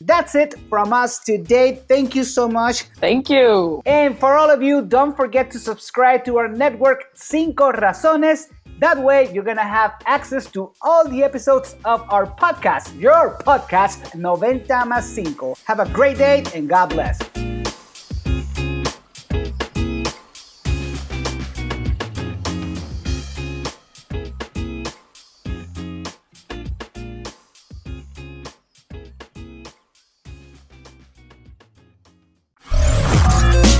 That's 0.03 0.35
it 0.35 0.55
from 0.71 0.95
us 0.95 1.19
today. 1.19 1.83
Thank 1.87 2.15
you 2.15 2.25
so 2.25 2.49
much. 2.49 2.85
Thank 2.97 3.29
you. 3.29 3.83
And 3.85 4.19
for 4.19 4.35
all 4.35 4.51
of 4.51 4.63
you, 4.63 4.81
don't 4.81 5.15
forget 5.15 5.51
to 5.51 5.59
subscribe 5.59 6.25
to 6.25 6.39
our 6.39 6.49
network, 6.49 7.05
Cinco 7.15 7.71
Razones. 7.71 8.47
That 8.79 8.99
way, 8.99 9.31
you're 9.31 9.45
gonna 9.45 9.63
have 9.63 9.93
access 10.07 10.51
to 10.53 10.73
all 10.81 11.07
the 11.07 11.23
episodes 11.23 11.77
of 11.85 12.01
our 12.09 12.25
podcast, 12.25 12.99
your 12.99 13.37
podcast, 13.41 14.15
90 14.15 14.87
más 14.87 15.03
Cinco. 15.03 15.55
Have 15.65 15.81
a 15.81 15.89
great 15.91 16.17
day 16.17 16.45
and 16.55 16.67
God 16.67 16.89
bless. 16.89 17.19